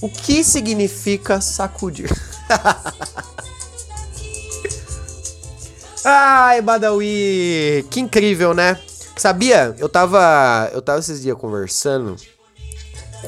O 0.00 0.08
que 0.08 0.42
significa 0.42 1.40
sacudir? 1.40 2.10
Ai, 6.04 6.62
Badawi, 6.62 7.86
que 7.90 8.00
incrível, 8.00 8.54
né? 8.54 8.80
Sabia? 9.16 9.74
Eu 9.78 9.88
tava, 9.88 10.70
eu 10.72 10.80
tava 10.80 10.98
esses 10.98 11.20
dias 11.20 11.36
conversando 11.36 12.16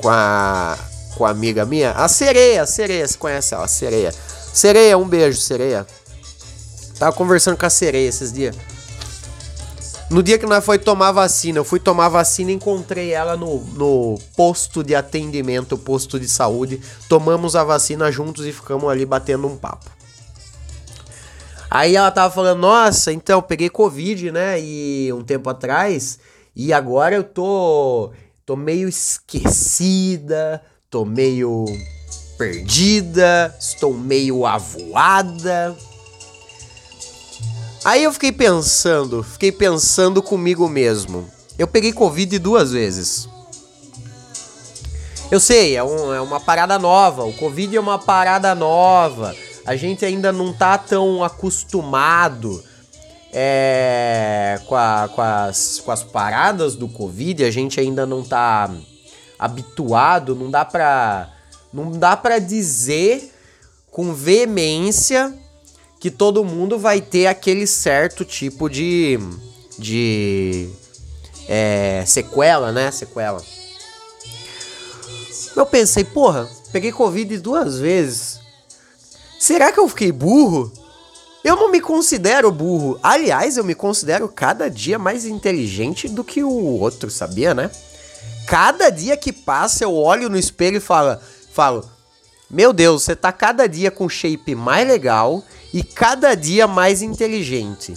com 0.00 0.08
a 0.08 0.78
com 1.16 1.26
a 1.26 1.30
amiga 1.30 1.64
minha, 1.64 1.92
a 1.92 2.08
Sereia, 2.08 2.62
a 2.62 2.66
Sereia, 2.66 3.06
você 3.06 3.18
conhece 3.18 3.54
ela, 3.54 3.64
a 3.64 3.68
Sereia. 3.68 4.12
Sereia, 4.52 4.96
um 4.96 5.06
beijo, 5.06 5.38
Sereia. 5.38 5.87
Tava 6.98 7.14
conversando 7.14 7.56
com 7.56 7.66
a 7.66 7.70
Sereia 7.70 8.08
esses 8.08 8.32
dias. 8.32 8.56
No 10.12 10.22
dia 10.22 10.38
que 10.38 10.44
nós 10.44 10.62
foi 10.62 10.79
tomar 10.79 11.11
vacina, 11.11 11.59
eu 11.59 11.64
fui 11.64 11.81
tomar 11.81 12.11
vacina 12.11 12.51
e 12.51 12.55
encontrei 12.55 13.12
ela 13.12 13.35
no, 13.35 13.61
no 13.72 14.18
posto 14.37 14.85
de 14.85 14.94
atendimento, 14.94 15.79
posto 15.79 16.20
de 16.20 16.29
saúde. 16.29 16.83
Tomamos 17.09 17.57
a 17.57 17.64
vacina 17.64 18.12
juntos 18.12 18.44
e 18.44 18.53
ficamos 18.53 18.90
ali 18.90 19.07
batendo 19.07 19.46
um 19.46 19.57
papo. 19.57 19.90
Aí 21.70 21.96
ela 21.96 22.11
tava 22.11 22.33
falando, 22.33 22.61
nossa, 22.61 23.11
então, 23.11 23.40
peguei 23.40 23.70
Covid, 23.70 24.31
né? 24.31 24.61
E 24.61 25.11
um 25.14 25.25
tempo 25.25 25.48
atrás, 25.48 26.18
e 26.55 26.75
agora 26.75 27.14
eu 27.14 27.25
tô. 27.25 28.12
tô 28.44 28.55
meio 28.55 28.90
esquecida, 28.90 30.62
tô 30.90 31.07
meio 31.07 31.64
perdida, 32.37 33.57
estou 33.59 33.94
meio 33.94 34.44
avoada. 34.44 35.75
Aí 37.85 38.05
eu 38.05 38.12
fiquei 38.12 38.31
pensando, 38.31 39.25
fiquei 39.25 39.51
pensando 39.51 40.23
comigo 40.23 40.68
mesmo. 40.68 41.29
Eu 41.59 41.66
peguei 41.66 41.92
Covid 41.92 42.38
duas 42.38 42.71
vezes. 42.71 43.29
Eu 45.33 45.40
sei, 45.40 45.77
é, 45.77 45.83
um, 45.83 46.14
é 46.14 46.21
uma 46.21 46.38
parada 46.38 46.79
nova. 46.79 47.25
O 47.25 47.33
Covid 47.33 47.77
é 47.77 47.81
uma 47.81 47.99
parada 47.99 48.55
nova. 48.55 49.35
A 49.66 49.75
gente 49.75 50.05
ainda 50.05 50.31
não 50.31 50.53
tá 50.53 50.79
tão 50.79 51.25
acostumado 51.25 52.62
é, 53.33 54.61
com, 54.66 54.77
a, 54.77 55.09
com, 55.12 55.21
as, 55.21 55.83
com 55.85 55.90
as 55.90 56.05
paradas 56.05 56.77
do 56.77 56.87
Covid. 56.87 57.45
A 57.45 57.51
gente 57.51 57.81
ainda 57.81 58.07
não 58.07 58.23
tá 58.23 58.71
habituado. 59.37 60.37
Não 60.37 60.49
dá 60.53 60.64
pra, 60.64 61.31
não 61.73 61.90
dá 61.90 62.16
pra 62.16 62.38
dizer 62.38 63.35
com 63.90 64.14
veemência 64.14 65.41
que 66.02 66.10
todo 66.10 66.44
mundo 66.44 66.80
vai 66.80 67.00
ter 67.00 67.28
aquele 67.28 67.64
certo 67.64 68.24
tipo 68.24 68.68
de. 68.68 69.20
de. 69.78 70.68
É, 71.46 72.02
sequela, 72.04 72.72
né? 72.72 72.90
Sequela. 72.90 73.40
Eu 75.54 75.64
pensei, 75.64 76.02
porra, 76.02 76.50
peguei 76.72 76.90
Covid 76.90 77.38
duas 77.38 77.78
vezes. 77.78 78.40
Será 79.38 79.70
que 79.70 79.78
eu 79.78 79.88
fiquei 79.88 80.10
burro? 80.10 80.72
Eu 81.44 81.54
não 81.54 81.70
me 81.70 81.80
considero 81.80 82.50
burro. 82.50 82.98
Aliás, 83.00 83.56
eu 83.56 83.62
me 83.62 83.76
considero 83.76 84.28
cada 84.28 84.68
dia 84.68 84.98
mais 84.98 85.24
inteligente 85.24 86.08
do 86.08 86.24
que 86.24 86.42
o 86.42 86.50
outro, 86.50 87.12
sabia, 87.12 87.54
né? 87.54 87.70
Cada 88.48 88.90
dia 88.90 89.16
que 89.16 89.32
passa, 89.32 89.84
eu 89.84 89.94
olho 89.94 90.28
no 90.28 90.36
espelho 90.36 90.78
e 90.78 90.80
falo, 90.80 91.16
falo 91.52 91.88
Meu 92.50 92.72
Deus, 92.72 93.04
você 93.04 93.14
tá 93.14 93.30
cada 93.30 93.68
dia 93.68 93.88
com 93.88 94.08
shape 94.08 94.56
mais 94.56 94.88
legal 94.88 95.44
e 95.72 95.82
cada 95.82 96.35
dia 96.35 96.66
mais 96.66 97.02
inteligente. 97.02 97.94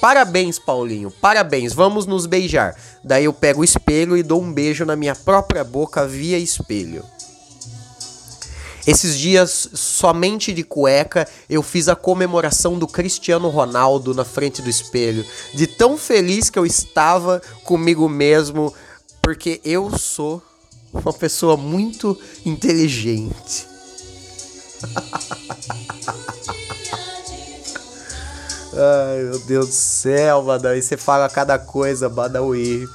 Parabéns, 0.00 0.58
Paulinho, 0.58 1.12
parabéns, 1.12 1.72
vamos 1.72 2.06
nos 2.06 2.26
beijar. 2.26 2.76
Daí 3.04 3.26
eu 3.26 3.32
pego 3.32 3.60
o 3.60 3.64
espelho 3.64 4.16
e 4.16 4.22
dou 4.22 4.42
um 4.42 4.52
beijo 4.52 4.84
na 4.84 4.96
minha 4.96 5.14
própria 5.14 5.62
boca 5.62 6.06
via 6.06 6.38
espelho. 6.38 7.04
Esses 8.84 9.16
dias, 9.16 9.68
somente 9.74 10.52
de 10.52 10.64
cueca, 10.64 11.28
eu 11.48 11.62
fiz 11.62 11.88
a 11.88 11.94
comemoração 11.94 12.76
do 12.76 12.88
Cristiano 12.88 13.48
Ronaldo 13.48 14.12
na 14.12 14.24
frente 14.24 14.60
do 14.60 14.68
espelho. 14.68 15.24
De 15.54 15.68
tão 15.68 15.96
feliz 15.96 16.50
que 16.50 16.58
eu 16.58 16.66
estava 16.66 17.40
comigo 17.62 18.08
mesmo, 18.08 18.74
porque 19.22 19.60
eu 19.64 19.96
sou 19.96 20.42
uma 20.92 21.12
pessoa 21.12 21.56
muito 21.56 22.18
inteligente. 22.44 23.68
Ai, 28.74 29.22
meu 29.24 29.38
Deus 29.40 29.66
do 29.66 29.72
céu, 29.72 30.42
Badawi. 30.42 30.82
Você 30.82 30.96
fala 30.96 31.28
cada 31.28 31.58
coisa, 31.58 32.08
Badawi. 32.08 32.88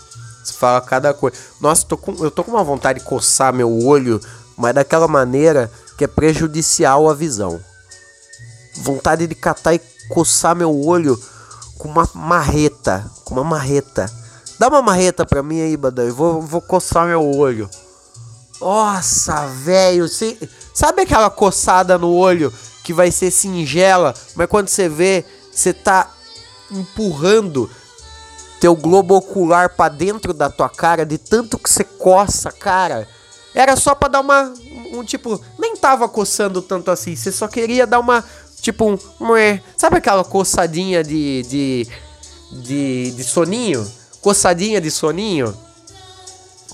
Você 0.43 0.53
fala 0.53 0.81
cada 0.81 1.13
coisa. 1.13 1.37
Nossa, 1.61 1.85
tô 1.85 1.97
com, 1.97 2.13
eu 2.23 2.31
tô 2.31 2.43
com 2.43 2.51
uma 2.51 2.63
vontade 2.63 2.99
de 2.99 3.05
coçar 3.05 3.53
meu 3.53 3.71
olho, 3.85 4.19
mas 4.57 4.73
daquela 4.73 5.07
maneira 5.07 5.71
que 5.97 6.03
é 6.03 6.07
prejudicial 6.07 7.07
à 7.09 7.13
visão. 7.13 7.59
Vontade 8.77 9.27
de 9.27 9.35
catar 9.35 9.75
e 9.75 9.81
coçar 10.09 10.55
meu 10.55 10.75
olho 10.75 11.21
com 11.77 11.87
uma 11.87 12.09
marreta. 12.13 13.05
Com 13.23 13.35
uma 13.35 13.43
marreta. 13.43 14.11
Dá 14.59 14.69
uma 14.69 14.81
marreta 14.81 15.25
pra 15.25 15.43
mim 15.43 15.61
aí, 15.61 15.77
Badawi. 15.77 16.09
Vou, 16.09 16.41
vou 16.41 16.61
coçar 16.61 17.05
meu 17.05 17.23
olho. 17.23 17.69
Nossa, 18.59 19.45
velho. 19.47 20.07
Sabe 20.73 21.03
aquela 21.03 21.29
coçada 21.29 21.97
no 21.97 22.11
olho 22.11 22.51
que 22.83 22.93
vai 22.93 23.11
ser 23.11 23.29
singela, 23.31 24.13
mas 24.33 24.47
quando 24.47 24.69
você 24.69 24.87
vê 24.87 25.25
você 25.59 25.73
tá 25.73 26.11
empurrando 26.71 27.69
teu 28.59 28.75
globo 28.75 29.15
ocular 29.15 29.69
para 29.75 29.93
dentro 29.93 30.33
da 30.33 30.49
tua 30.49 30.69
cara 30.69 31.05
de 31.05 31.17
tanto 31.17 31.57
que 31.57 31.69
você 31.69 31.83
coça, 31.83 32.51
cara. 32.51 33.07
Era 33.53 33.75
só 33.75 33.95
para 33.95 34.09
dar 34.09 34.19
uma 34.21 34.53
um 34.93 35.03
tipo, 35.03 35.41
nem 35.59 35.75
tava 35.75 36.07
coçando 36.07 36.61
tanto 36.61 36.89
assim, 36.89 37.15
você 37.15 37.31
só 37.31 37.47
queria 37.47 37.85
dar 37.85 37.99
uma 37.99 38.23
tipo 38.61 38.89
um, 38.89 38.97
sabe 39.75 39.97
aquela 39.97 40.23
coçadinha 40.23 41.03
de 41.03 41.43
de 41.43 41.87
de, 42.51 43.11
de 43.11 43.23
soninho? 43.23 43.89
Coçadinha 44.21 44.79
de 44.79 44.91
soninho? 44.91 45.55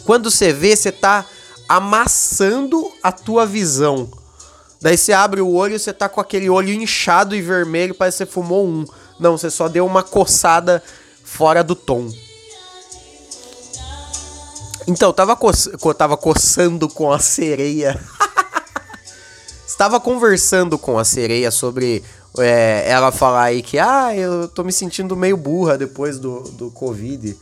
Quando 0.06 0.30
você 0.30 0.52
vê, 0.52 0.76
você 0.76 0.92
tá 0.92 1.26
amassando 1.68 2.92
a 3.02 3.12
tua 3.12 3.46
visão. 3.46 4.10
Daí 4.84 4.98
você 4.98 5.14
abre 5.14 5.40
o 5.40 5.50
olho 5.54 5.78
e 5.78 5.80
você 5.80 5.94
tá 5.94 6.10
com 6.10 6.20
aquele 6.20 6.50
olho 6.50 6.74
inchado 6.74 7.34
e 7.34 7.42
vermelho, 7.42 7.96
parece 7.96 8.18
que 8.18 8.26
você 8.26 8.32
fumou 8.32 8.68
um. 8.68 8.86
Não, 9.18 9.38
você 9.38 9.50
só 9.50 9.70
deu 9.70 9.86
uma 9.86 10.04
coçada 10.04 10.84
fora 11.24 11.64
do 11.64 11.74
tom. 11.74 12.12
Então, 14.86 15.08
eu 15.08 15.14
tava, 15.14 15.38
co 15.38 15.50
eu 15.50 15.94
tava 15.94 16.18
coçando 16.18 16.90
com 16.90 17.14
a 17.14 17.18
sereia. 17.18 17.98
Estava 19.66 20.02
conversando 20.02 20.78
com 20.78 21.00
a 21.00 21.06
sereia 21.06 21.50
sobre 21.50 22.04
é, 22.38 22.84
ela 22.86 23.10
falar 23.10 23.44
aí 23.44 23.62
que, 23.62 23.80
ah, 23.80 24.14
eu 24.14 24.50
tô 24.50 24.66
me 24.66 24.74
sentindo 24.74 25.16
meio 25.16 25.38
burra 25.38 25.78
depois 25.78 26.20
do, 26.20 26.42
do 26.42 26.70
Covid. 26.70 27.38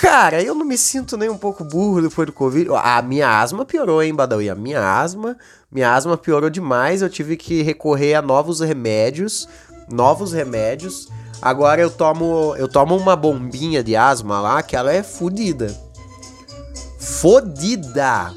Cara, 0.00 0.42
eu 0.42 0.54
não 0.54 0.64
me 0.64 0.78
sinto 0.78 1.14
nem 1.14 1.28
um 1.28 1.36
pouco 1.36 1.62
burro 1.62 2.00
depois 2.00 2.24
do 2.24 2.32
Covid. 2.32 2.70
A 2.82 3.02
minha 3.02 3.38
asma 3.38 3.66
piorou, 3.66 4.02
hein, 4.02 4.14
Badawi? 4.14 4.48
A 4.48 4.54
minha 4.54 4.98
asma, 4.98 5.36
minha 5.70 5.94
asma 5.94 6.16
piorou 6.16 6.48
demais. 6.48 7.02
Eu 7.02 7.10
tive 7.10 7.36
que 7.36 7.60
recorrer 7.60 8.14
a 8.14 8.22
novos 8.22 8.60
remédios, 8.60 9.46
novos 9.90 10.32
remédios. 10.32 11.06
Agora 11.42 11.82
eu 11.82 11.90
tomo, 11.90 12.54
eu 12.56 12.66
tomo 12.66 12.96
uma 12.96 13.14
bombinha 13.14 13.84
de 13.84 13.94
asma 13.94 14.40
lá 14.40 14.62
que 14.62 14.74
ela 14.74 14.90
é 14.90 15.02
fodida. 15.02 15.68
Fodida. 16.98 18.32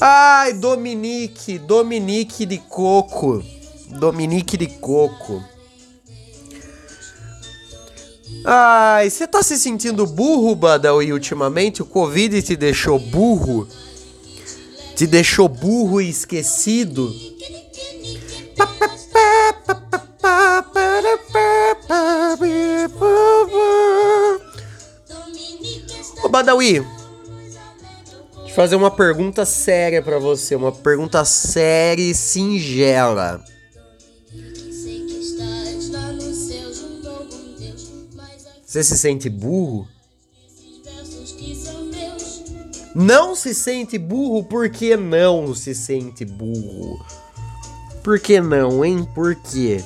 Ai, 0.00 0.54
Dominique, 0.54 1.58
Dominique 1.58 2.46
de 2.46 2.56
Coco. 2.56 3.44
Dominique 3.86 4.56
de 4.56 4.66
Coco. 4.66 5.44
Ai, 8.42 9.10
você 9.10 9.26
tá 9.26 9.42
se 9.42 9.58
sentindo 9.58 10.06
burro, 10.06 10.54
Badawi, 10.54 11.12
ultimamente? 11.12 11.82
O 11.82 11.86
Covid 11.86 12.40
te 12.40 12.56
deixou 12.56 12.98
burro? 12.98 13.68
Te 14.96 15.06
deixou 15.06 15.48
burro 15.48 16.00
e 16.00 16.08
esquecido? 16.08 17.14
Ô, 26.24 26.28
Badawi, 26.30 26.86
fazer 28.60 28.76
uma 28.76 28.90
pergunta 28.90 29.46
séria 29.46 30.02
para 30.02 30.18
você, 30.18 30.54
uma 30.54 30.70
pergunta 30.70 31.24
séria 31.24 32.02
e 32.02 32.14
singela. 32.14 33.42
Você 38.62 38.84
se 38.84 38.98
sente 38.98 39.30
burro? 39.30 39.88
Não 42.94 43.34
se 43.34 43.54
sente 43.54 43.96
burro? 43.96 44.44
Por 44.44 44.68
que 44.68 44.94
não 44.94 45.54
se 45.54 45.74
sente 45.74 46.26
burro? 46.26 47.02
Por 48.04 48.20
que 48.20 48.42
não, 48.42 48.84
hein? 48.84 49.08
Por 49.14 49.36
quê? 49.36 49.82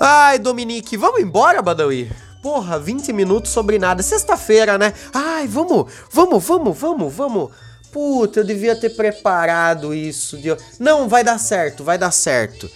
Ai, 0.00 0.38
Dominique, 0.38 0.96
vamos 0.96 1.20
embora, 1.20 1.60
Badawi? 1.60 2.08
Porra, 2.44 2.78
20 2.78 3.10
minutos 3.14 3.52
sobre 3.52 3.78
nada. 3.78 4.02
Sexta-feira, 4.02 4.76
né? 4.76 4.92
Ai, 5.14 5.48
vamos, 5.48 5.90
vamos, 6.12 6.44
vamos, 6.44 6.78
vamos, 6.78 7.14
vamos. 7.14 7.50
Puta, 7.90 8.40
eu 8.40 8.44
devia 8.44 8.76
ter 8.76 8.90
preparado 8.90 9.94
isso. 9.94 10.36
De... 10.36 10.54
Não, 10.78 11.08
vai 11.08 11.24
dar 11.24 11.38
certo, 11.38 11.82
vai 11.82 11.96
dar 11.96 12.10
certo. 12.10 12.70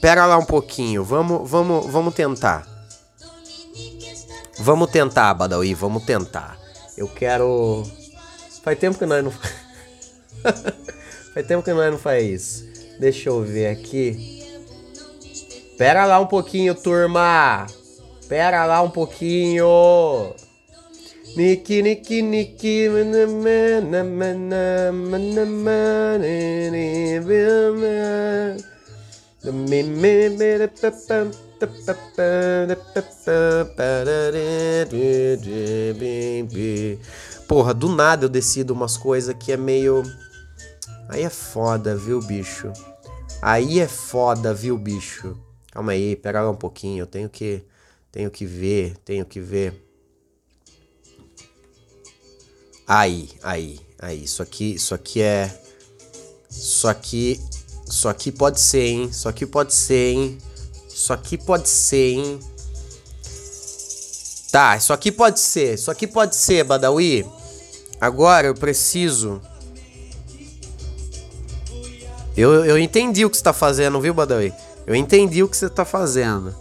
Pera 0.00 0.26
lá 0.26 0.38
um 0.38 0.44
pouquinho, 0.44 1.02
vamos, 1.02 1.50
vamos, 1.50 1.86
vamos 1.86 2.14
tentar. 2.14 2.68
Vamos 4.60 4.90
tentar, 4.92 5.34
Badawi, 5.34 5.74
vamos 5.74 6.04
tentar. 6.04 6.56
Eu 6.96 7.08
quero. 7.08 7.82
Faz 8.62 8.78
tempo 8.78 8.96
que 8.96 9.06
nós 9.06 9.24
não. 9.24 9.32
Faz 11.34 11.46
tempo 11.48 11.64
que 11.64 11.72
nós 11.72 11.90
não 11.90 11.98
faz 11.98 12.24
isso. 12.24 12.68
Deixa 13.00 13.28
eu 13.28 13.42
ver 13.42 13.72
aqui. 13.72 14.46
Pera 15.76 16.06
lá 16.06 16.20
um 16.20 16.26
pouquinho, 16.26 16.76
turma. 16.76 17.66
Pera 18.28 18.66
lá 18.66 18.82
um 18.82 18.90
pouquinho. 18.90 20.34
Niki, 21.36 21.82
niki, 21.82 22.22
niki. 22.22 22.88
Porra, 37.46 37.72
do 37.72 37.88
nada 37.88 38.26
eu 38.26 38.28
decido 38.28 38.74
umas 38.74 38.96
coisas 38.96 39.34
que 39.34 39.52
é 39.52 39.56
meio. 39.56 40.02
Aí 41.08 41.22
é 41.22 41.30
foda, 41.30 41.96
viu, 41.96 42.20
bicho? 42.20 42.70
Aí 43.40 43.80
é 43.80 43.88
foda, 43.88 44.52
viu, 44.52 44.76
bicho? 44.76 45.34
Calma 45.72 45.92
aí, 45.92 46.14
pera 46.16 46.42
lá 46.42 46.50
um 46.50 46.56
pouquinho, 46.56 47.02
eu 47.02 47.06
tenho 47.06 47.28
que. 47.28 47.64
Tenho 48.10 48.30
que 48.30 48.46
ver, 48.46 48.96
tenho 49.04 49.24
que 49.24 49.40
ver. 49.40 49.84
Aí, 52.86 53.28
aí, 53.42 53.78
aí. 53.98 54.24
Isso 54.24 54.42
aqui, 54.42 54.74
isso 54.74 54.94
aqui 54.94 55.20
é. 55.20 55.62
Isso 56.50 56.88
aqui. 56.88 57.40
Isso 57.86 58.08
aqui 58.08 58.32
pode 58.32 58.60
ser, 58.60 58.86
hein? 58.86 59.04
Isso 59.04 59.28
aqui 59.28 59.46
pode 59.46 59.74
ser, 59.74 60.12
hein? 60.14 60.38
Isso 60.88 61.12
aqui 61.12 61.36
pode 61.36 61.68
ser, 61.68 62.14
hein? 62.14 62.40
Tá, 64.50 64.76
isso 64.76 64.92
aqui 64.92 65.12
pode 65.12 65.38
ser. 65.40 65.74
Isso 65.74 65.90
aqui 65.90 66.06
pode 66.06 66.34
ser, 66.34 66.64
Badawi. 66.64 67.26
Agora 68.00 68.46
eu 68.46 68.54
preciso. 68.54 69.40
Eu, 72.36 72.64
eu 72.64 72.78
entendi 72.78 73.24
o 73.24 73.30
que 73.30 73.36
você 73.36 73.42
tá 73.42 73.52
fazendo, 73.52 74.00
viu, 74.00 74.14
Badawi? 74.14 74.52
Eu 74.86 74.94
entendi 74.94 75.42
o 75.42 75.48
que 75.48 75.56
você 75.56 75.68
tá 75.68 75.84
fazendo. 75.84 76.54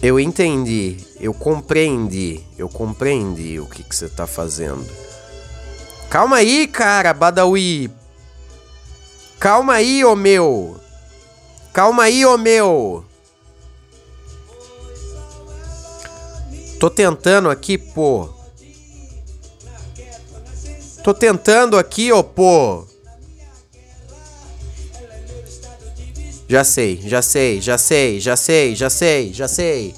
Eu 0.00 0.20
entendi, 0.20 0.96
eu 1.20 1.34
compreendi, 1.34 2.44
eu 2.56 2.68
compreendi 2.68 3.58
o 3.58 3.66
que, 3.66 3.82
você 3.82 4.08
tá 4.08 4.28
fazendo. 4.28 4.86
Calma 6.08 6.36
aí, 6.36 6.68
cara, 6.68 7.12
Badawi. 7.12 7.90
Calma 9.40 9.74
aí, 9.74 10.04
ô 10.04 10.14
meu. 10.14 10.80
Calma 11.72 12.04
aí, 12.04 12.24
ô 12.24 12.38
meu. 12.38 13.04
Tô 16.78 16.88
tentando 16.88 17.50
aqui, 17.50 17.76
pô. 17.76 18.28
Tô 21.02 21.12
tentando 21.12 21.76
aqui, 21.76 22.12
ô 22.12 22.22
pô. 22.22 22.86
Já 26.48 26.64
sei, 26.64 26.98
já 27.04 27.20
sei, 27.20 27.60
já 27.60 27.76
sei, 27.76 28.20
já 28.20 28.34
sei, 28.34 28.74
já 28.74 28.88
sei, 28.88 29.32
já 29.34 29.46
sei. 29.46 29.94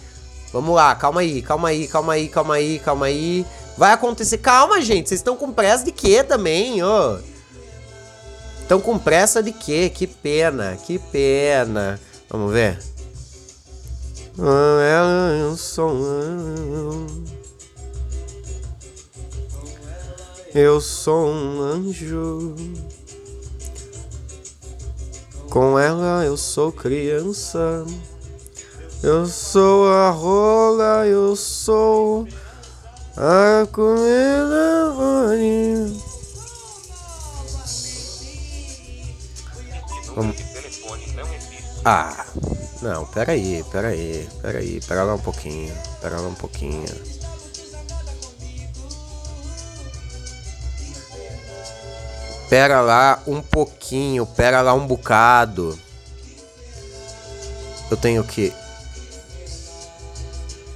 Vamos 0.52 0.74
lá, 0.74 0.94
calma 0.96 1.20
aí, 1.20 1.40
calma 1.40 1.68
aí, 1.68 1.86
calma 1.86 2.12
aí, 2.14 2.28
calma 2.28 2.54
aí, 2.54 2.78
calma 2.80 3.06
aí. 3.06 3.46
Vai 3.78 3.92
acontecer. 3.92 4.38
Calma, 4.38 4.80
gente, 4.80 5.08
vocês 5.08 5.20
estão 5.20 5.36
com 5.36 5.52
pressa 5.52 5.84
de 5.84 5.92
quê 5.92 6.24
também, 6.24 6.82
ô? 6.82 7.18
Estão 8.60 8.80
com 8.80 8.98
pressa 8.98 9.42
de 9.42 9.52
quê? 9.52 9.88
Que 9.94 10.08
pena, 10.08 10.76
que 10.84 10.98
pena. 10.98 12.00
Vamos 12.28 12.52
ver. 12.52 12.78
Eu 14.36 15.56
sou 15.56 15.90
um 15.90 17.06
Eu 20.52 20.80
sou 20.80 21.28
um 21.28 21.60
anjo. 21.62 22.56
Com 25.50 25.76
ela 25.76 26.24
eu 26.24 26.36
sou 26.36 26.70
criança. 26.70 27.84
Eu 29.02 29.26
sou 29.26 29.88
a 29.88 30.10
rola, 30.10 31.06
eu 31.06 31.34
sou 31.34 32.28
a 33.16 33.66
comida 33.72 34.92
bonita. 34.94 36.10
Vamos. 40.14 40.36
Ah, 41.84 42.26
não, 42.82 43.06
peraí, 43.06 43.64
peraí, 43.72 44.28
peraí, 44.42 44.80
pera 44.86 45.02
lá 45.02 45.14
um 45.14 45.18
pouquinho, 45.18 45.74
pera 46.00 46.20
lá 46.20 46.28
um 46.28 46.34
pouquinho. 46.34 47.19
Pera 52.50 52.80
lá 52.80 53.22
um 53.28 53.40
pouquinho, 53.40 54.26
pera 54.26 54.60
lá 54.60 54.74
um 54.74 54.84
bocado. 54.84 55.78
Eu 57.88 57.96
tenho 57.96 58.24
que. 58.24 58.52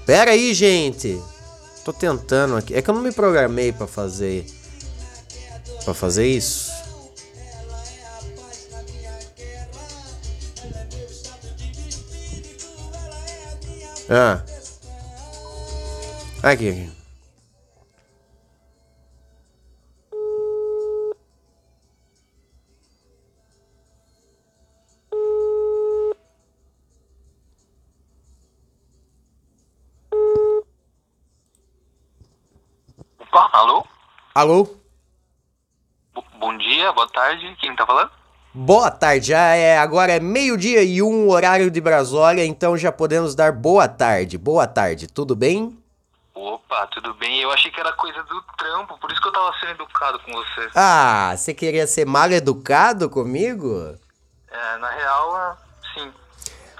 Pera 0.07 0.31
aí, 0.31 0.55
gente! 0.55 1.21
Tô 1.85 1.93
tentando 1.93 2.57
aqui. 2.57 2.77
É 2.77 2.81
que 2.81 2.89
eu 2.89 2.95
não 2.95 3.03
me 3.03 3.11
programei 3.11 3.73
para 3.73 3.89
fazer. 3.89 4.47
para 5.85 5.93
fazer 5.93 6.29
isso. 6.29 6.73
Ah. 14.09 14.45
Aqui, 16.41 16.69
aqui. 16.69 17.04
Opa, 33.35 33.51
alô? 33.59 33.85
Alô? 34.33 34.65
B- 36.15 36.23
bom 36.39 36.57
dia, 36.57 36.93
boa 36.93 37.09
tarde. 37.09 37.57
Quem 37.61 37.75
tá 37.75 37.85
falando? 37.85 38.09
Boa 38.55 38.93
tarde, 38.93 39.27
já 39.31 39.57
é, 39.57 39.77
agora 39.77 40.13
é 40.13 40.21
meio-dia 40.21 40.85
e 40.85 41.03
um 41.03 41.29
horário 41.29 41.69
de 41.69 41.81
Brasólia, 41.81 42.45
então 42.47 42.77
já 42.79 42.93
podemos 42.93 43.35
dar 43.35 43.51
boa 43.51 43.89
tarde. 43.89 44.39
Boa 44.39 44.69
tarde, 44.69 45.09
tudo 45.09 45.35
bem? 45.35 45.77
Opa, 46.33 46.87
tudo 46.87 47.13
bem? 47.15 47.41
Eu 47.41 47.51
achei 47.51 47.73
que 47.73 47.81
era 47.81 47.93
coisa 47.95 48.23
do 48.23 48.41
trampo, 48.57 48.97
por 48.99 49.11
isso 49.11 49.21
que 49.21 49.27
eu 49.27 49.33
tava 49.33 49.53
sendo 49.59 49.73
educado 49.73 50.21
com 50.21 50.31
você. 50.31 50.71
Ah, 50.73 51.35
você 51.37 51.53
queria 51.53 51.89
ser 51.89 52.07
mal 52.07 52.31
educado 52.31 53.11
comigo? 53.11 53.99
É, 54.49 54.77
na 54.79 54.91
real, 54.91 55.37
é, 55.37 55.57
sim. 55.93 56.13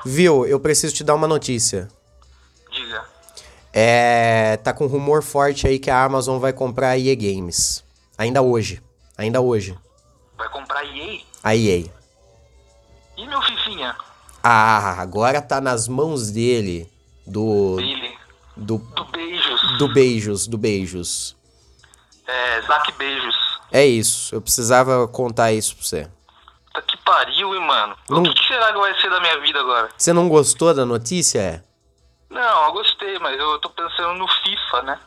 Viu, 0.07 0.47
eu 0.47 0.61
preciso 0.61 0.95
te 0.95 1.03
dar 1.03 1.17
uma 1.17 1.27
notícia. 1.27 1.89
Diga. 2.71 3.13
É, 3.77 4.57
tá 4.59 4.73
com 4.73 4.87
rumor 4.87 5.21
forte 5.23 5.67
aí 5.67 5.81
que 5.81 5.91
a 5.91 6.05
Amazon 6.05 6.39
vai 6.39 6.53
comprar 6.53 6.91
a 6.91 6.99
EA 6.99 7.17
Games. 7.17 7.83
Ainda 8.17 8.41
hoje, 8.41 8.81
ainda 9.19 9.41
hoje. 9.41 9.77
Vai 10.39 10.49
comprar 10.51 10.85
EA? 10.85 11.21
A 11.43 11.57
EA. 11.57 11.85
E 13.17 13.27
meu 13.27 13.43
Fifinha? 13.43 13.97
Ah, 14.43 15.01
agora 15.01 15.43
tá 15.43 15.61
nas 15.61 15.89
mãos 15.89 16.31
dele. 16.31 16.89
Do. 17.27 17.75
Billy. 17.77 18.15
Do. 18.57 18.79
Do 18.79 19.05
Beijos. 19.07 19.79
Do 19.79 19.89
Beijos, 19.93 20.47
do 20.47 20.59
Beijos. 20.59 21.37
É, 22.29 22.61
Zack 22.63 22.93
Beijos. 22.93 23.35
É 23.73 23.85
isso, 23.85 24.33
eu 24.35 24.41
precisava 24.41 25.09
contar 25.09 25.51
isso 25.53 25.75
pra 25.75 25.85
você. 25.85 26.09
Tá 26.73 26.83
que 26.83 26.97
pariu, 26.99 27.55
hein, 27.55 27.67
mano? 27.67 27.97
Não- 28.09 28.21
O 28.21 28.23
que, 28.23 28.35
que 28.35 28.47
será 28.47 28.73
que 28.73 28.79
vai 28.79 28.95
ser 29.01 29.11
da 29.11 29.21
minha 29.21 29.41
vida 29.41 29.59
agora? 29.59 29.89
Você 29.97 30.13
não 30.13 30.29
gostou 30.29 30.73
da 30.73 30.85
notícia? 30.87 31.65
Não, 32.35 32.65
eu 32.67 32.73
gostei, 32.73 33.19
mas 33.21 33.39
eu 33.39 33.59
tô 33.61 33.71
pensando 33.71 34.15
no 34.15 34.27
FIFA, 34.29 34.83
né? 34.83 34.99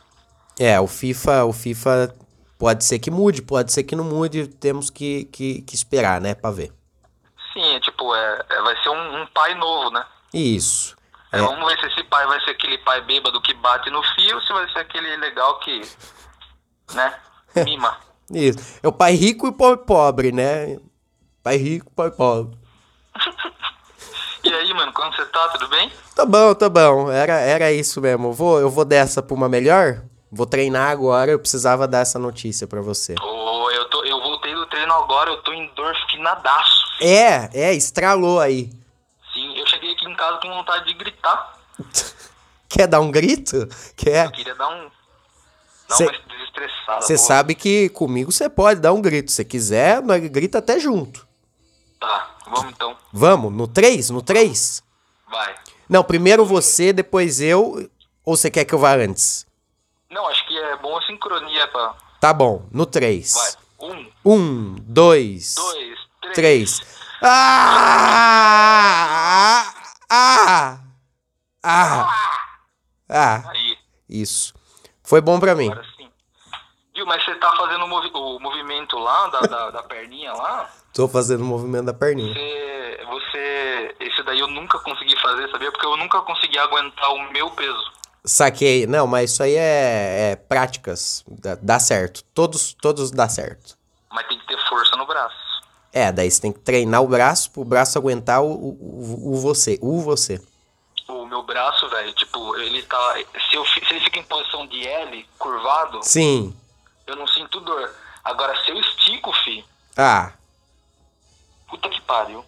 É, 0.58 0.80
o 0.80 0.86
FIFA, 0.88 1.44
o 1.44 1.52
FIFA 1.52 2.14
pode 2.58 2.84
ser 2.84 2.98
que 2.98 3.10
mude, 3.10 3.42
pode 3.42 3.72
ser 3.72 3.84
que 3.84 3.94
não 3.94 4.02
mude, 4.04 4.48
temos 4.48 4.90
que, 4.90 5.24
que, 5.26 5.62
que 5.62 5.74
esperar, 5.74 6.20
né, 6.20 6.34
pra 6.34 6.50
ver. 6.50 6.72
Sim, 7.52 7.74
é 7.76 7.80
tipo, 7.80 8.14
é, 8.14 8.44
é- 8.48 8.62
vai 8.62 8.82
ser 8.82 8.88
um, 8.88 9.22
um 9.22 9.26
pai 9.26 9.54
novo, 9.54 9.90
né? 9.90 10.04
Isso. 10.32 10.96
É, 11.30 11.38
É. 11.38 11.42
Vamos 11.42 11.66
ver 11.70 11.78
se 11.78 11.86
esse 11.86 12.02
pai 12.04 12.26
vai 12.26 12.40
ser 12.40 12.50
aquele 12.52 12.78
pai 12.78 13.00
bêbado 13.02 13.40
que 13.42 13.52
bate 13.54 13.90
no 13.90 14.02
fio 14.02 14.36
ou 14.36 14.42
se 14.42 14.52
vai 14.52 14.68
ser 14.72 14.78
aquele 14.80 15.16
legal 15.18 15.58
que. 15.60 15.82
né? 16.94 17.14
Mima. 17.64 17.98
Isso. 18.32 18.58
É 18.82 18.88
o 18.88 18.92
pai 18.92 19.14
rico 19.14 19.46
e 19.46 19.50
o 19.50 19.52
pai 19.52 19.76
pobre, 19.76 20.32
né? 20.32 20.78
Pai 21.42 21.56
rico, 21.56 21.90
pai 21.92 22.10
pobre. 22.10 22.56
E 24.48 24.54
aí, 24.54 24.72
mano, 24.72 24.92
como 24.92 25.12
você 25.12 25.24
tá? 25.26 25.48
Tudo 25.48 25.68
bem? 25.68 25.92
Tá 26.14 26.24
bom, 26.24 26.54
tá 26.54 26.68
bom. 26.68 27.10
Era, 27.10 27.34
era 27.34 27.70
isso 27.70 28.00
mesmo. 28.00 28.28
Eu 28.28 28.32
vou, 28.32 28.58
eu 28.60 28.70
vou 28.70 28.84
dessa 28.84 29.22
pra 29.22 29.34
uma 29.34 29.48
melhor? 29.48 30.02
Vou 30.32 30.46
treinar 30.46 30.90
agora, 30.90 31.30
eu 31.30 31.38
precisava 31.38 31.86
dar 31.86 32.00
essa 32.00 32.18
notícia 32.18 32.66
pra 32.66 32.80
você. 32.80 33.14
Ô, 33.20 33.70
eu, 33.70 33.88
tô, 33.90 34.04
eu 34.04 34.20
voltei 34.20 34.54
do 34.54 34.66
treino 34.66 34.92
agora, 34.94 35.30
eu 35.30 35.42
tô 35.42 35.52
em 35.52 35.64
endorfinadaço. 35.64 36.80
É, 37.02 37.50
é, 37.52 37.74
estralou 37.74 38.40
aí. 38.40 38.70
Sim, 39.34 39.58
eu 39.58 39.66
cheguei 39.66 39.92
aqui 39.92 40.06
em 40.06 40.14
casa 40.14 40.38
com 40.40 40.48
vontade 40.48 40.86
de 40.86 40.94
gritar. 40.94 41.58
Quer 42.68 42.86
dar 42.86 43.00
um 43.00 43.10
grito? 43.10 43.66
Quer? 43.96 44.26
Eu 44.26 44.32
queria 44.32 44.54
dar 44.54 44.68
um. 44.68 44.90
Dar 45.88 45.96
Cê- 45.96 46.04
uma 46.04 46.12
desestressada. 46.12 47.00
Você 47.02 47.16
sabe 47.18 47.54
que 47.54 47.88
comigo 47.90 48.30
você 48.32 48.48
pode 48.48 48.80
dar 48.80 48.92
um 48.92 49.00
grito. 49.00 49.30
Se 49.30 49.44
quiser, 49.44 50.02
grita 50.30 50.58
até 50.58 50.78
junto. 50.78 51.26
Tá, 51.98 52.30
vamos 52.50 52.72
então. 52.72 52.96
Vamos, 53.12 53.52
no 53.52 53.66
3? 53.68 54.10
No 54.10 54.22
3? 54.22 54.82
Vai. 55.30 55.54
Não, 55.88 56.02
primeiro 56.04 56.44
você, 56.44 56.92
depois 56.92 57.40
eu. 57.40 57.88
Ou 58.24 58.36
você 58.36 58.50
quer 58.50 58.64
que 58.64 58.74
eu 58.74 58.78
vá 58.78 58.94
antes? 58.94 59.46
Não, 60.10 60.26
acho 60.28 60.46
que 60.46 60.56
é 60.58 60.76
bom 60.76 60.96
a 60.98 61.02
sincronia 61.02 61.66
pra. 61.68 61.94
Tá 62.20 62.32
bom, 62.32 62.66
no 62.70 62.84
3. 62.86 63.32
Vai. 63.34 63.52
Um, 63.80 64.06
Um, 64.24 64.74
dois, 64.80 65.54
dois, 65.54 65.98
três. 66.34 66.34
três. 66.34 66.82
Ah! 68.00 69.72
Ah! 70.10 70.80
Ah! 71.62 72.08
Ah! 73.08 73.44
Aí, 73.50 73.76
Isso. 74.08 74.52
Foi 75.02 75.20
bom 75.20 75.38
pra 75.40 75.54
mim. 75.54 75.70
agora 75.70 75.86
sim. 75.96 75.97
Viu, 76.98 77.06
mas 77.06 77.24
você 77.24 77.32
tá 77.36 77.54
fazendo 77.56 77.84
o, 77.84 77.88
movi- 77.88 78.10
o 78.12 78.40
movimento 78.40 78.98
lá, 78.98 79.28
da, 79.28 79.40
da, 79.42 79.70
da 79.70 79.82
perninha 79.84 80.32
lá? 80.32 80.68
Tô 80.92 81.06
fazendo 81.06 81.42
o 81.42 81.44
movimento 81.44 81.84
da 81.84 81.94
perninha. 81.94 82.34
Você, 82.34 83.00
você. 83.06 83.94
Esse 84.00 84.20
daí 84.24 84.40
eu 84.40 84.48
nunca 84.48 84.80
consegui 84.80 85.16
fazer, 85.20 85.48
sabia? 85.48 85.70
Porque 85.70 85.86
eu 85.86 85.96
nunca 85.96 86.20
consegui 86.22 86.58
aguentar 86.58 87.08
o 87.14 87.30
meu 87.30 87.48
peso. 87.52 87.92
Saquei. 88.24 88.84
Não, 88.84 89.06
mas 89.06 89.30
isso 89.30 89.44
aí 89.44 89.54
é, 89.54 90.32
é 90.32 90.36
práticas. 90.36 91.24
Dá, 91.28 91.56
dá 91.62 91.78
certo. 91.78 92.24
Todos, 92.34 92.72
todos 92.74 93.12
dá 93.12 93.28
certo. 93.28 93.76
Mas 94.10 94.26
tem 94.26 94.36
que 94.36 94.46
ter 94.48 94.58
força 94.68 94.96
no 94.96 95.06
braço. 95.06 95.36
É, 95.92 96.10
daí 96.10 96.28
você 96.28 96.40
tem 96.42 96.52
que 96.52 96.58
treinar 96.58 97.00
o 97.00 97.06
braço 97.06 97.48
pro 97.52 97.64
braço 97.64 97.96
aguentar 97.96 98.42
o, 98.42 98.50
o, 98.50 99.34
o- 99.34 99.40
você. 99.40 99.78
O 99.80 100.00
você. 100.00 100.42
O 101.06 101.24
meu 101.26 101.44
braço, 101.44 101.88
velho, 101.90 102.12
tipo, 102.14 102.56
ele 102.56 102.82
tá. 102.82 103.14
Se, 103.48 103.56
eu, 103.56 103.64
se 103.66 103.80
ele 103.88 104.00
fica 104.00 104.18
em 104.18 104.24
posição 104.24 104.66
de 104.66 104.84
L, 104.84 105.24
curvado, 105.38 106.00
Sim. 106.02 106.52
Eu 107.10 107.16
não 107.16 107.26
sinto 107.26 107.60
dor. 107.60 107.90
Agora, 108.24 108.54
se 108.64 108.70
eu 108.70 108.78
estico, 108.78 109.32
fi, 109.44 109.64
Ah. 109.96 110.32
puta 111.68 111.88
que 111.88 112.00
pariu. 112.02 112.44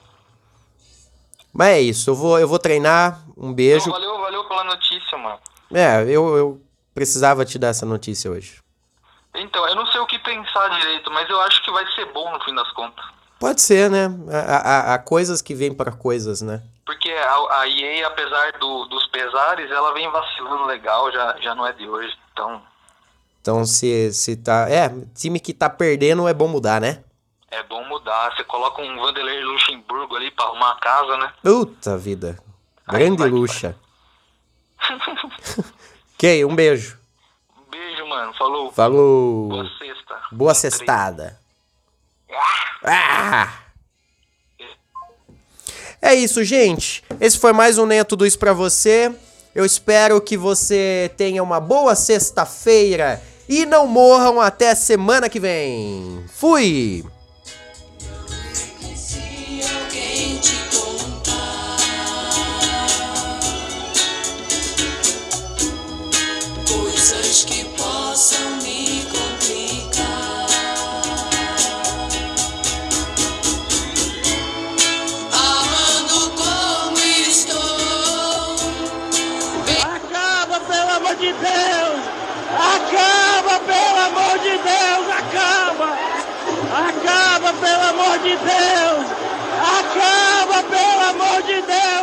Mas 1.53 1.69
é 1.69 1.81
isso. 1.81 2.11
Eu 2.11 2.15
vou, 2.15 2.39
eu 2.39 2.47
vou 2.49 2.59
treinar. 2.59 3.21
Um 3.37 3.53
beijo. 3.53 3.91
valeu, 3.91 4.19
valeu 4.21 4.45
pela 4.45 4.65
notícia, 4.65 5.17
mano. 5.19 5.39
É, 5.73 6.03
eu, 6.05 6.37
eu 6.37 6.61
precisava 6.95 7.45
te 7.45 7.59
dar 7.59 7.69
essa 7.69 7.87
notícia 7.87 8.31
hoje. 8.31 8.61
Então, 9.35 9.67
eu 9.69 9.75
não 9.75 9.87
sei 9.87 10.01
o 10.01 10.07
que 10.07 10.19
pensar 10.19 10.69
direito, 10.81 11.11
mas 11.11 11.29
eu 11.31 11.41
acho 11.43 11.63
que 11.65 11.71
vai 11.71 11.87
ser 11.95 12.05
bom 12.13 12.31
no 12.33 12.41
fim 12.45 12.55
das 12.55 12.71
contas. 12.73 13.05
Pode 13.39 13.61
ser, 13.63 13.89
né? 13.89 14.09
Há, 14.31 14.57
há- 14.91 14.95
há 14.95 14.99
coisas 14.99 15.41
que 15.41 15.55
vêm 15.55 15.73
para 15.73 15.91
coisas, 15.93 16.43
né? 16.43 16.63
Porque 16.85 17.11
a, 17.11 17.61
a 17.61 17.69
EA, 17.69 18.07
apesar 18.09 18.53
do- 18.59 18.85
dos 18.87 19.07
pesares, 19.07 19.71
ela 19.71 19.95
vem 19.95 20.11
vacilando 20.11 20.65
legal, 20.67 21.11
já, 21.13 21.37
já 21.41 21.55
não 21.55 21.67
é 21.67 21.73
de 21.73 21.89
hoje. 21.89 22.15
Então, 22.33 22.61
Então, 23.41 23.65
se, 23.65 24.13
se 24.13 24.37
tá. 24.37 24.69
É, 24.69 24.93
time 25.15 25.41
que 25.41 25.55
tá 25.55 25.69
perdendo 25.71 26.29
é 26.29 26.35
bom 26.35 26.49
mudar, 26.49 26.81
né? 26.81 27.03
é 27.51 27.63
bom 27.65 27.85
mudar. 27.85 28.35
Você 28.35 28.45
coloca 28.45 28.81
um 28.81 28.97
Vanderlei 28.97 29.43
Luxemburgo 29.43 30.17
ali 30.17 30.31
pra 30.31 30.45
arrumar 30.47 30.73
a 30.73 30.81
casa, 30.81 31.17
né? 31.17 31.33
Puta 31.43 31.99
vida. 31.99 32.39
Grande 32.89 33.25
luxa. 33.25 33.77
ok, 36.15 36.45
um 36.45 36.55
beijo. 36.55 36.99
Beijo, 37.71 38.07
mano. 38.07 38.33
Falou. 38.35 38.73
Falou. 38.73 39.49
Boa 39.49 39.69
sexta. 39.79 40.21
Boa 40.33 40.55
cestada. 40.55 41.41
Ah! 42.85 43.53
É 46.01 46.15
isso, 46.15 46.43
gente. 46.43 47.05
Esse 47.21 47.39
foi 47.39 47.53
mais 47.53 47.77
um 47.77 47.85
Nem 47.85 47.99
é 47.99 48.05
Tudo 48.05 48.25
Isso 48.25 48.39
pra 48.39 48.53
você. 48.53 49.15
Eu 49.55 49.67
espero 49.67 50.21
que 50.21 50.37
você 50.37 51.13
tenha 51.17 51.43
uma 51.43 51.61
boa 51.61 51.95
sexta-feira 51.95 53.21
e 53.51 53.67
não 53.67 53.85
morram 53.85 54.41
até 54.41 54.77
semana 54.77 55.29
que 55.29 55.41
vem. 55.41 56.25
Fui! 56.29 57.05
De 88.23 88.37
Deus! 88.37 89.07
Acaba, 89.79 90.63
pelo 90.65 91.03
amor 91.11 91.43
de 91.43 91.63
Deus! 91.63 92.00